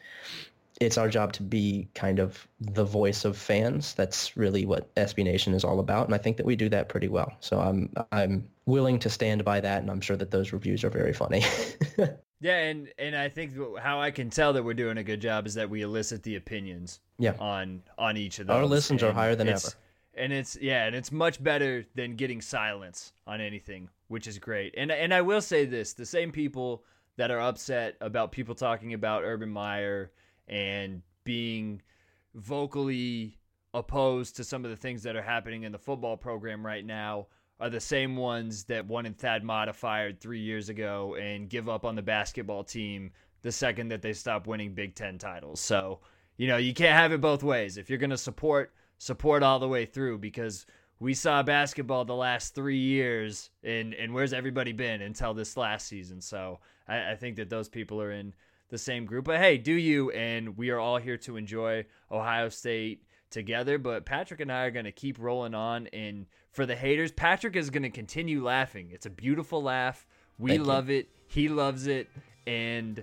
[0.82, 3.94] it's our job to be kind of the voice of fans.
[3.94, 6.90] That's really what SB Nation is all about, and I think that we do that
[6.90, 7.34] pretty well.
[7.40, 10.90] So I'm I'm willing to stand by that, and I'm sure that those reviews are
[10.90, 11.44] very funny.
[12.44, 15.48] Yeah, and and I think how I can tell that we're doing a good job
[15.48, 18.56] is that we elicit the opinions yeah, on on each of those.
[18.58, 19.70] our listens are higher than ever.
[20.14, 24.74] and it's yeah, and it's much better than getting silence on anything, which is great.
[24.76, 26.84] And and I will say this: the same people
[27.16, 30.12] that are upset about people talking about Urban Meyer
[30.48, 31.82] and being
[32.36, 33.38] vocally
[33.74, 37.28] opposed to some of the things that are happening in the football program right now
[37.60, 41.86] are the same ones that wanted Thad Matta fired three years ago and give up
[41.86, 45.60] on the basketball team the second that they stop winning Big Ten titles.
[45.60, 46.00] So,
[46.38, 47.78] you know, you can't have it both ways.
[47.78, 50.66] If you're going to support, support all the way through because
[51.00, 55.88] we saw basketball the last three years and, and where's everybody been until this last
[55.88, 56.22] season.
[56.22, 58.34] So I, I think that those people are in
[58.74, 59.26] the same group.
[59.26, 60.10] But hey, do you?
[60.12, 63.78] And we are all here to enjoy Ohio State together.
[63.78, 65.88] But Patrick and I are going to keep rolling on.
[65.94, 68.90] And for the haters, Patrick is going to continue laughing.
[68.92, 70.06] It's a beautiful laugh.
[70.40, 70.66] We Thank you.
[70.66, 71.08] love it.
[71.28, 72.10] He loves it.
[72.48, 73.02] And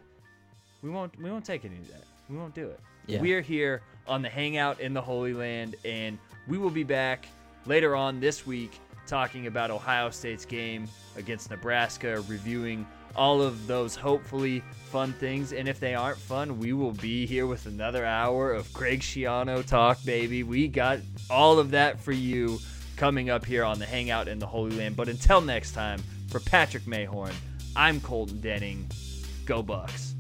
[0.82, 2.04] we won't we won't take any of that.
[2.28, 2.80] We won't do it.
[3.06, 3.20] Yeah.
[3.20, 6.18] We're here on the Hangout in the Holy Land, and
[6.48, 7.26] we will be back
[7.64, 12.86] later on this week talking about Ohio State's game against Nebraska, reviewing
[13.20, 15.52] all of those hopefully fun things.
[15.52, 19.64] And if they aren't fun, we will be here with another hour of Greg Schiano
[19.64, 20.42] talk, baby.
[20.42, 22.58] We got all of that for you
[22.96, 24.96] coming up here on the Hangout in the Holy Land.
[24.96, 27.34] But until next time, For Patrick Mayhorn,
[27.74, 28.88] I'm Colton Denning.
[29.46, 30.14] Go Bucks.